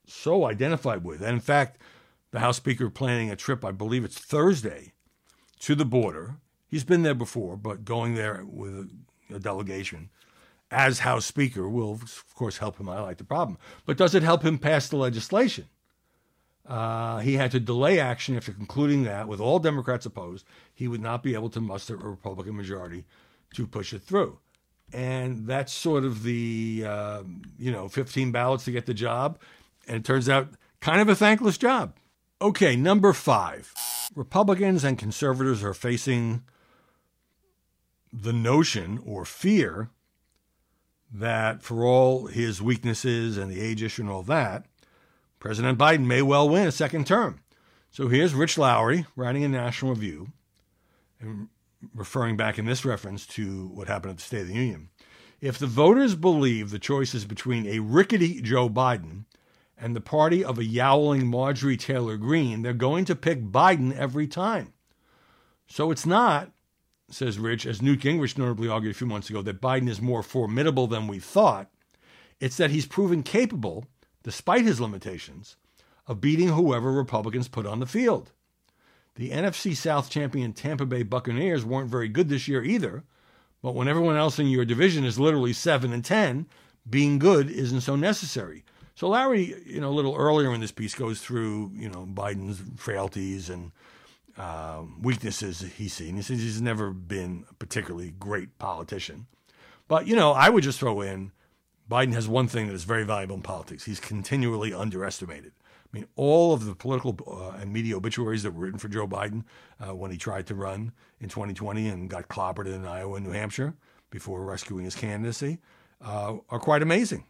so 0.05 0.45
identified 0.45 1.03
with, 1.03 1.21
and 1.21 1.33
in 1.33 1.39
fact, 1.39 1.77
the 2.31 2.39
House 2.39 2.57
Speaker 2.57 2.89
planning 2.89 3.29
a 3.29 3.35
trip, 3.35 3.65
I 3.65 3.71
believe 3.71 4.03
it's 4.03 4.17
Thursday, 4.17 4.93
to 5.59 5.75
the 5.75 5.85
border. 5.85 6.35
He's 6.67 6.83
been 6.83 7.03
there 7.03 7.15
before, 7.15 7.57
but 7.57 7.83
going 7.83 8.15
there 8.15 8.43
with 8.45 8.89
a 9.33 9.39
delegation 9.39 10.09
as 10.71 10.99
House 10.99 11.25
Speaker 11.25 11.67
will, 11.67 11.93
of 11.93 12.35
course, 12.35 12.57
help 12.57 12.79
him 12.79 12.87
highlight 12.87 13.17
the 13.17 13.23
problem. 13.23 13.57
But 13.85 13.97
does 13.97 14.13
it 14.13 14.23
help 14.23 14.43
him 14.43 14.57
pass 14.57 14.87
the 14.87 14.97
legislation? 14.97 15.67
Uh, 16.67 17.17
he 17.19 17.33
had 17.33 17.49
to 17.51 17.59
delay 17.59 17.99
action 17.99 18.35
after 18.37 18.51
concluding 18.51 19.03
that, 19.03 19.27
with 19.27 19.39
all 19.39 19.57
Democrats 19.57 20.05
opposed, 20.05 20.45
he 20.73 20.87
would 20.87 21.01
not 21.01 21.23
be 21.23 21.33
able 21.33 21.49
to 21.49 21.59
muster 21.59 21.95
a 21.95 22.09
Republican 22.09 22.55
majority 22.55 23.05
to 23.55 23.65
push 23.65 23.91
it 23.91 24.03
through. 24.03 24.37
And 24.93 25.47
that's 25.47 25.73
sort 25.73 26.03
of 26.03 26.21
the, 26.21 26.83
uh, 26.85 27.23
you 27.57 27.71
know, 27.71 27.87
15 27.87 28.31
ballots 28.31 28.65
to 28.65 28.71
get 28.71 28.85
the 28.85 28.93
job. 28.93 29.39
And 29.87 29.97
it 29.97 30.05
turns 30.05 30.29
out 30.29 30.49
kind 30.79 31.01
of 31.01 31.09
a 31.09 31.15
thankless 31.15 31.57
job. 31.57 31.95
Okay, 32.41 32.75
number 32.75 33.13
five 33.13 33.73
Republicans 34.15 34.83
and 34.83 34.97
conservatives 34.97 35.63
are 35.63 35.73
facing 35.73 36.43
the 38.13 38.33
notion 38.33 38.99
or 39.05 39.25
fear 39.25 39.89
that 41.11 41.63
for 41.63 41.85
all 41.85 42.27
his 42.27 42.61
weaknesses 42.61 43.37
and 43.37 43.51
the 43.51 43.61
age 43.61 43.81
issue 43.81 44.03
and 44.03 44.11
all 44.11 44.23
that, 44.23 44.65
President 45.39 45.77
Biden 45.77 46.05
may 46.05 46.21
well 46.21 46.47
win 46.47 46.67
a 46.67 46.71
second 46.71 47.07
term. 47.07 47.39
So 47.89 48.07
here's 48.07 48.35
Rich 48.35 48.57
Lowry 48.57 49.05
writing 49.15 49.41
in 49.41 49.51
National 49.51 49.91
Review 49.91 50.29
and 51.19 51.47
referring 51.95 52.37
back 52.37 52.59
in 52.59 52.65
this 52.65 52.85
reference 52.85 53.25
to 53.25 53.67
what 53.69 53.87
happened 53.87 54.11
at 54.11 54.17
the 54.17 54.23
State 54.23 54.41
of 54.41 54.47
the 54.47 54.53
Union. 54.53 54.89
If 55.41 55.57
the 55.57 55.67
voters 55.67 56.15
believe 56.15 56.69
the 56.69 56.79
choice 56.79 57.15
is 57.15 57.25
between 57.25 57.65
a 57.65 57.79
rickety 57.79 58.41
Joe 58.41 58.69
Biden 58.69 59.23
and 59.77 59.95
the 59.95 60.01
party 60.01 60.43
of 60.43 60.59
a 60.59 60.65
yowling 60.65 61.27
Marjorie 61.27 61.77
Taylor 61.77 62.17
Greene, 62.17 62.61
they're 62.61 62.73
going 62.73 63.05
to 63.05 63.15
pick 63.15 63.41
Biden 63.41 63.95
every 63.95 64.27
time. 64.27 64.73
So 65.67 65.91
it's 65.91 66.05
not, 66.05 66.51
says 67.09 67.39
Rich, 67.39 67.65
as 67.65 67.81
Newt 67.81 68.01
Gingrich 68.01 68.37
notably 68.37 68.67
argued 68.67 68.95
a 68.95 68.97
few 68.97 69.07
months 69.07 69.29
ago, 69.29 69.41
that 69.41 69.61
Biden 69.61 69.89
is 69.89 70.01
more 70.01 70.23
formidable 70.23 70.87
than 70.87 71.07
we 71.07 71.19
thought. 71.19 71.69
It's 72.39 72.57
that 72.57 72.71
he's 72.71 72.85
proven 72.85 73.23
capable 73.23 73.85
despite 74.23 74.65
his 74.65 74.81
limitations, 74.81 75.55
of 76.07 76.21
beating 76.21 76.49
whoever 76.49 76.91
Republicans 76.91 77.47
put 77.47 77.65
on 77.65 77.79
the 77.79 77.85
field. 77.85 78.31
The 79.15 79.31
NFC 79.31 79.75
South 79.75 80.09
champion 80.09 80.53
Tampa 80.53 80.85
Bay 80.85 81.03
Buccaneers 81.03 81.65
weren't 81.65 81.89
very 81.89 82.07
good 82.07 82.29
this 82.29 82.47
year 82.47 82.63
either, 82.63 83.03
but 83.61 83.75
when 83.75 83.87
everyone 83.87 84.15
else 84.15 84.39
in 84.39 84.47
your 84.47 84.65
division 84.65 85.05
is 85.05 85.19
literally 85.19 85.53
7 85.53 85.91
and 85.91 86.03
10, 86.03 86.47
being 86.89 87.19
good 87.19 87.49
isn't 87.49 87.81
so 87.81 87.95
necessary. 87.95 88.63
So 88.95 89.09
Lowry, 89.09 89.55
you 89.65 89.79
know, 89.79 89.89
a 89.89 89.91
little 89.91 90.15
earlier 90.15 90.53
in 90.53 90.61
this 90.61 90.71
piece 90.71 90.95
goes 90.95 91.21
through, 91.21 91.71
you 91.73 91.89
know, 91.89 92.05
Biden's 92.05 92.61
frailties 92.75 93.49
and 93.49 93.71
uh, 94.39 94.83
weaknesses 95.01 95.61
he's 95.77 95.93
seen. 95.93 96.15
He 96.15 96.21
says 96.21 96.41
he's 96.41 96.61
never 96.61 96.91
been 96.91 97.45
a 97.51 97.53
particularly 97.53 98.11
great 98.11 98.57
politician. 98.57 99.27
But, 99.87 100.07
you 100.07 100.15
know, 100.15 100.31
I 100.31 100.49
would 100.49 100.63
just 100.63 100.79
throw 100.79 101.01
in 101.01 101.31
Biden 101.89 102.13
has 102.13 102.27
one 102.27 102.47
thing 102.47 102.67
that 102.67 102.73
is 102.73 102.83
very 102.83 103.03
valuable 103.03 103.35
in 103.35 103.41
politics. 103.41 103.85
He's 103.85 103.99
continually 103.99 104.73
underestimated. 104.73 105.53
I 105.91 105.97
mean, 105.97 106.05
all 106.15 106.53
of 106.53 106.65
the 106.65 106.75
political 106.75 107.17
uh, 107.27 107.57
and 107.59 107.73
media 107.73 107.97
obituaries 107.97 108.43
that 108.43 108.51
were 108.51 108.61
written 108.61 108.77
for 108.77 108.89
Joe 108.89 109.07
Biden 109.07 109.43
uh, 109.79 109.95
when 109.95 110.11
he 110.11 110.17
tried 110.17 110.45
to 110.47 110.55
run 110.55 110.91
in 111.19 111.29
2020 111.29 111.87
and 111.87 112.09
got 112.09 112.27
clobbered 112.27 112.67
in 112.67 112.85
Iowa 112.85 113.15
and 113.15 113.25
New 113.25 113.31
Hampshire 113.31 113.73
before 114.11 114.45
rescuing 114.45 114.85
his 114.85 114.95
candidacy 114.95 115.57
uh, 116.05 116.37
are 116.49 116.59
quite 116.59 116.83
amazing. 116.83 117.25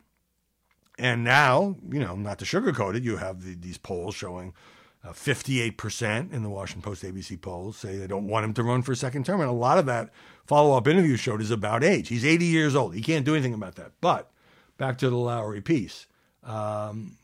And 0.97 1.23
now, 1.23 1.77
you 1.89 1.99
know, 1.99 2.17
not 2.17 2.39
to 2.39 2.45
sugarcoat 2.45 2.95
it, 2.97 3.03
you 3.03 3.15
have 3.15 3.45
the, 3.45 3.55
these 3.55 3.77
polls 3.77 4.13
showing 4.13 4.53
Uh, 5.01 5.13
58% 5.13 6.33
in 6.33 6.43
the 6.43 6.49
Washington 6.49 6.81
Post 6.81 7.03
ABC 7.03 7.39
polls 7.39 7.77
say 7.77 7.97
they 7.97 8.07
don't 8.07 8.27
want 8.27 8.43
him 8.43 8.53
to 8.53 8.63
run 8.63 8.81
for 8.81 8.91
a 8.91 8.97
second 8.97 9.25
term. 9.25 9.39
And 9.39 9.49
a 9.49 9.53
lot 9.53 9.77
of 9.77 9.85
that 9.85 10.09
follow 10.45 10.75
up 10.75 10.87
interview 10.87 11.15
showed 11.15 11.41
is 11.41 11.51
about 11.51 11.85
age. 11.85 12.09
He's 12.09 12.25
80 12.25 12.45
years 12.45 12.75
old. 12.75 12.93
He 12.93 13.01
can't 13.01 13.25
do 13.25 13.33
anything 13.33 13.53
about 13.53 13.75
that. 13.75 13.93
But 14.01 14.29
back 14.77 14.97
to 14.97 15.09
the 15.09 15.15
Lowry 15.15 15.61
piece. 15.61 16.05
Um, 16.43 17.17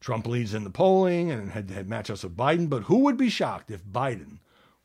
Trump 0.00 0.26
leads 0.26 0.54
in 0.54 0.64
the 0.64 0.70
polling 0.70 1.30
and 1.30 1.50
head 1.50 1.68
to 1.68 1.74
head 1.74 1.88
matchups 1.88 2.24
with 2.24 2.36
Biden. 2.36 2.70
But 2.70 2.84
who 2.84 3.00
would 3.00 3.18
be 3.18 3.28
shocked 3.28 3.70
if 3.70 3.84
Biden, 3.84 4.38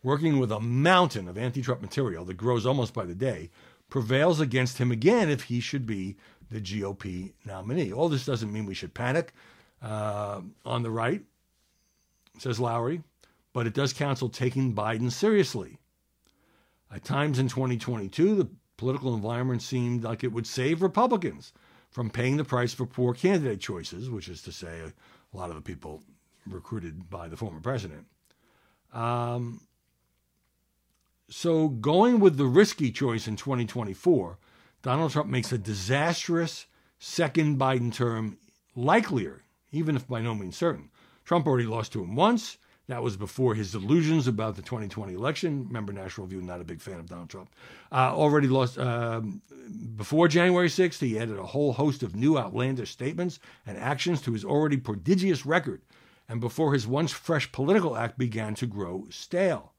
working 0.04 0.38
with 0.38 0.52
a 0.52 0.60
mountain 0.60 1.30
of 1.30 1.38
anti 1.38 1.62
Trump 1.62 1.82
material 1.82 2.26
that 2.26 2.36
grows 2.36 2.66
almost 2.66 2.94
by 2.94 3.06
the 3.06 3.16
day, 3.16 3.50
prevails 3.90 4.42
against 4.42 4.78
him 4.78 4.92
again 4.92 5.30
if 5.30 5.44
he 5.44 5.62
should 5.62 5.86
be 5.86 6.18
the 6.52 6.60
GOP 6.60 7.32
nominee? 7.46 7.94
All 7.94 8.10
this 8.10 8.26
doesn't 8.26 8.52
mean 8.52 8.66
we 8.66 8.74
should 8.74 8.94
panic 8.94 9.34
uh, 9.82 10.42
on 10.66 10.84
the 10.84 10.92
right 10.92 11.24
says 12.38 12.60
Lowry, 12.60 13.02
but 13.54 13.68
it 13.68 13.74
does 13.74 13.94
counsel 13.94 14.30
taking 14.30 14.74
Biden 14.74 15.12
seriously. 15.12 15.78
At 16.92 17.04
times 17.04 17.40
in 17.40 17.48
2022, 17.48 18.36
the 18.36 18.50
political 18.78 19.14
environment 19.16 19.62
seemed 19.62 20.04
like 20.04 20.24
it 20.24 20.32
would 20.32 20.48
save 20.48 20.82
Republicans 20.82 21.54
from 21.90 22.10
paying 22.10 22.38
the 22.38 22.44
price 22.44 22.74
for 22.74 22.86
poor 22.86 23.14
candidate 23.14 23.62
choices, 23.62 24.10
which 24.10 24.28
is 24.28 24.42
to 24.42 24.52
say, 24.52 24.82
a 24.82 25.38
lot 25.38 25.50
of 25.50 25.56
the 25.56 25.62
people 25.62 26.04
recruited 26.48 27.10
by 27.10 27.28
the 27.28 27.38
former 27.38 27.60
president. 27.60 28.06
Um, 28.94 29.62
so, 31.30 31.70
going 31.70 32.20
with 32.20 32.38
the 32.38 32.46
risky 32.46 32.92
choice 32.92 33.28
in 33.28 33.36
2024, 33.36 34.38
Donald 34.82 35.12
Trump 35.12 35.30
makes 35.30 35.52
a 35.52 35.58
disastrous 35.58 36.68
second 37.00 37.58
Biden 37.58 37.94
term 37.94 38.38
likelier, 38.76 39.42
even 39.72 39.96
if 39.96 40.08
by 40.08 40.22
no 40.22 40.36
means 40.36 40.56
certain. 40.56 40.90
Trump 41.26 41.48
already 41.48 41.66
lost 41.66 41.92
to 41.94 42.04
him 42.04 42.16
once. 42.16 42.58
That 42.88 43.02
was 43.02 43.18
before 43.18 43.56
his 43.56 43.72
delusions 43.72 44.28
about 44.28 44.56
the 44.56 44.62
2020 44.62 45.14
election. 45.14 45.66
Remember, 45.68 45.92
National 45.92 46.28
Review, 46.28 46.44
not 46.44 46.62
a 46.62 46.64
big 46.64 46.80
fan 46.80 47.00
of 47.00 47.10
Donald 47.10 47.30
Trump. 47.30 47.50
Uh, 47.92 48.16
already 48.16 48.48
lost 48.48 48.78
um, 48.78 49.42
before 49.96 50.28
January 50.28 50.68
6th. 50.68 51.00
He 51.00 51.18
added 51.18 51.40
a 51.40 51.46
whole 51.48 51.74
host 51.74 52.04
of 52.04 52.16
new 52.16 52.38
outlandish 52.38 52.92
statements 52.92 53.40
and 53.66 53.78
actions 53.78 54.22
to 54.22 54.34
his 54.34 54.46
already 54.46 54.78
prodigious 54.78 55.48
record. 55.48 55.82
And 56.30 56.40
before 56.40 56.74
his 56.74 56.86
once 56.86 57.12
fresh 57.12 57.52
political 57.52 57.98
act 57.98 58.20
began 58.20 58.54
to 58.56 58.68
grow 58.68 59.08
stale. 59.10 59.74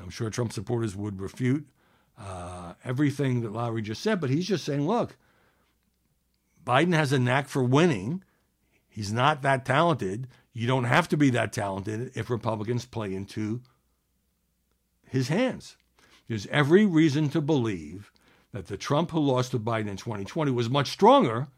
I'm 0.00 0.10
sure 0.10 0.28
Trump 0.28 0.52
supporters 0.52 0.94
would 0.94 1.20
refute 1.20 1.66
uh, 2.18 2.74
everything 2.84 3.40
that 3.40 3.52
Lowry 3.52 3.82
just 3.82 4.02
said, 4.02 4.20
but 4.20 4.30
he's 4.30 4.46
just 4.46 4.64
saying, 4.64 4.86
look, 4.86 5.16
Biden 6.64 6.94
has 6.94 7.12
a 7.12 7.18
knack 7.18 7.48
for 7.48 7.62
winning. 7.62 8.22
He's 8.94 9.12
not 9.12 9.42
that 9.42 9.64
talented. 9.64 10.28
You 10.52 10.68
don't 10.68 10.84
have 10.84 11.08
to 11.08 11.16
be 11.16 11.28
that 11.30 11.52
talented 11.52 12.12
if 12.14 12.30
Republicans 12.30 12.84
play 12.84 13.12
into 13.12 13.60
his 15.08 15.26
hands. 15.26 15.76
There's 16.28 16.46
every 16.46 16.86
reason 16.86 17.28
to 17.30 17.40
believe 17.40 18.12
that 18.52 18.68
the 18.68 18.76
Trump 18.76 19.10
who 19.10 19.18
lost 19.18 19.50
to 19.50 19.58
Biden 19.58 19.88
in 19.88 19.96
2020 19.96 20.52
was 20.52 20.70
much 20.70 20.90
stronger 20.90 21.48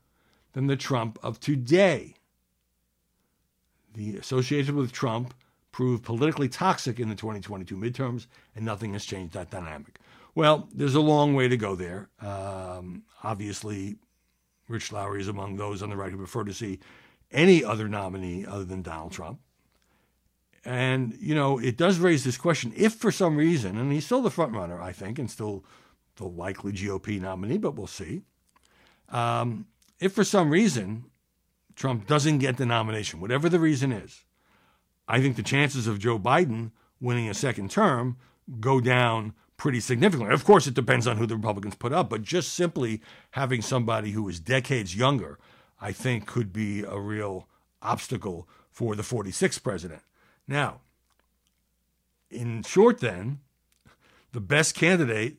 than 0.55 0.66
the 0.66 0.76
Trump 0.76 1.18
of 1.22 1.39
today. 1.39 2.14
The 3.93 4.16
association 4.16 4.74
with 4.74 4.91
Trump 4.91 5.34
proved 5.72 6.05
politically 6.05 6.49
toxic 6.49 6.99
in 6.99 7.11
the 7.11 7.14
2022 7.14 7.76
midterms, 7.76 8.28
and 8.55 8.64
nothing 8.64 8.95
has 8.95 9.05
changed 9.05 9.34
that 9.34 9.51
dynamic. 9.51 9.99
Well, 10.34 10.70
there's 10.72 10.95
a 10.95 11.01
long 11.01 11.34
way 11.34 11.49
to 11.49 11.57
go 11.59 11.74
there. 11.74 12.09
Um, 12.22 13.03
obviously, 13.22 13.97
Rich 14.68 14.91
Lowry 14.91 15.20
is 15.20 15.28
among 15.28 15.57
those 15.57 15.82
on 15.82 15.91
the 15.91 15.97
right 15.97 16.11
who 16.11 16.16
prefer 16.16 16.45
to 16.45 16.55
see 16.55 16.78
any 17.31 17.64
other 17.64 17.89
nominee 17.89 18.47
other 18.47 18.64
than 18.64 18.83
Donald 18.83 19.12
Trump. 19.12 19.41
And, 20.64 21.16
you 21.20 21.35
know, 21.35 21.59
it 21.59 21.77
does 21.77 21.99
raise 21.99 22.24
this 22.24 22.37
question 22.37 22.72
if 22.77 22.95
for 22.95 23.12
some 23.12 23.37
reason, 23.37 23.79
and 23.79 23.93
he's 23.93 24.05
still 24.05 24.22
the 24.22 24.31
front 24.31 24.53
runner, 24.53 24.81
I 24.81 24.93
think, 24.93 25.18
and 25.18 25.31
still 25.31 25.64
the 26.16 26.24
likely 26.24 26.72
GOP 26.72 27.20
nominee, 27.20 27.59
but 27.59 27.77
we'll 27.77 27.87
see. 27.87 28.22
Um, 29.11 29.66
if 30.01 30.12
for 30.12 30.24
some 30.24 30.51
reason 30.51 31.05
Trump 31.77 32.07
doesn't 32.07 32.39
get 32.39 32.57
the 32.57 32.66
nomination, 32.66 33.20
whatever 33.20 33.49
the 33.49 33.61
reason 33.61 33.93
is, 33.93 34.24
I 35.07 35.20
think 35.20 35.37
the 35.37 35.43
chances 35.43 35.87
of 35.87 36.01
Joe 36.01 36.18
Biden 36.18 36.72
winning 37.01 37.29
a 37.29 37.35
second 37.35 37.70
term 37.70 38.16
go 38.59 38.81
down 38.81 39.35
pretty 39.57 39.81
significantly. 39.81 40.35
Of 40.35 40.45
course, 40.45 40.66
it 40.66 40.74
depends 40.74 41.07
on 41.07 41.16
who 41.16 41.27
the 41.27 41.37
Republicans 41.37 41.77
put 41.77 41.93
up, 41.93 42.11
but 42.11 42.22
just 42.22 42.55
simply 42.55 43.01
having 43.31 43.62
somebody 43.62 44.11
who 44.11 44.29
is 44.29 44.41
decades 44.41 44.97
younger 44.97 45.39
I 45.81 45.93
think 45.93 46.27
could 46.27 46.53
be 46.53 46.83
a 46.83 46.99
real 46.99 47.49
obstacle 47.83 48.49
for 48.70 48.95
the 48.95 49.03
46th 49.03 49.62
president. 49.62 50.03
Now, 50.49 50.81
in 52.31 52.62
short, 52.62 53.01
then, 53.01 53.41
the 54.33 54.41
best 54.41 54.74
candidate 54.74 55.39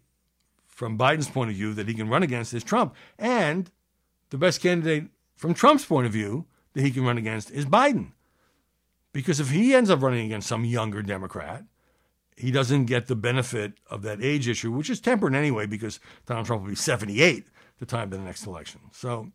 from 0.66 0.98
Biden's 0.98 1.30
point 1.30 1.50
of 1.50 1.56
view 1.56 1.74
that 1.74 1.88
he 1.88 1.94
can 1.94 2.10
run 2.10 2.24
against 2.24 2.54
is 2.54 2.64
Trump. 2.64 2.96
And 3.18 3.72
the 4.30 4.38
best 4.38 4.62
candidate 4.62 5.10
from 5.36 5.54
Trump's 5.54 5.86
point 5.86 6.06
of 6.06 6.14
view 6.14 6.46
that 6.74 6.82
he 6.82 6.92
can 6.92 7.04
run 7.04 7.18
against 7.18 7.52
is 7.52 7.66
Biden. 7.66 8.12
Because 9.14 9.40
if 9.40 9.50
he 9.50 9.74
ends 9.74 9.90
up 9.90 10.02
running 10.02 10.26
against 10.26 10.48
some 10.48 10.66
younger 10.66 11.02
Democrat, 11.02 11.64
he 12.36 12.52
doesn't 12.52 12.86
get 12.86 13.08
the 13.08 13.16
benefit 13.16 13.74
of 13.90 14.04
that 14.04 14.22
age 14.22 14.48
issue, 14.48 14.72
which 14.72 14.90
is 14.90 15.02
tempered 15.02 15.34
anyway 15.34 15.66
because 15.66 16.00
Donald 16.28 16.46
Trump 16.46 16.62
will 16.62 16.70
be 16.70 16.76
78 16.76 17.48
the 17.80 17.86
time 17.86 18.04
of 18.04 18.12
the 18.12 18.20
next 18.20 18.46
election. 18.46 18.82
So 18.92 19.32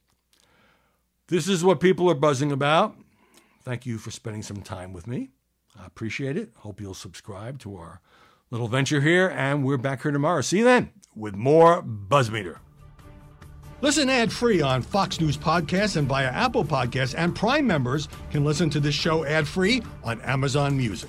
this 1.32 1.48
is 1.48 1.64
what 1.64 1.80
people 1.80 2.10
are 2.10 2.14
buzzing 2.14 2.52
about. 2.52 2.94
Thank 3.62 3.86
you 3.86 3.96
for 3.96 4.10
spending 4.10 4.42
some 4.42 4.60
time 4.60 4.92
with 4.92 5.06
me. 5.06 5.30
I 5.80 5.86
appreciate 5.86 6.36
it. 6.36 6.50
Hope 6.58 6.78
you'll 6.78 6.92
subscribe 6.92 7.58
to 7.60 7.74
our 7.76 8.02
little 8.50 8.68
venture 8.68 9.00
here, 9.00 9.30
and 9.30 9.64
we're 9.64 9.78
back 9.78 10.02
here 10.02 10.12
tomorrow. 10.12 10.42
See 10.42 10.58
you 10.58 10.64
then 10.64 10.90
with 11.16 11.34
more 11.34 11.82
Buzzmeter. 11.82 12.58
Listen 13.80 14.10
ad 14.10 14.30
free 14.30 14.60
on 14.60 14.82
Fox 14.82 15.22
News 15.22 15.38
Podcasts 15.38 15.96
and 15.96 16.06
via 16.06 16.28
Apple 16.28 16.66
Podcasts, 16.66 17.14
and 17.16 17.34
Prime 17.34 17.66
members 17.66 18.08
can 18.30 18.44
listen 18.44 18.68
to 18.68 18.78
this 18.78 18.94
show 18.94 19.24
ad 19.24 19.48
free 19.48 19.82
on 20.04 20.20
Amazon 20.20 20.76
Music. 20.76 21.08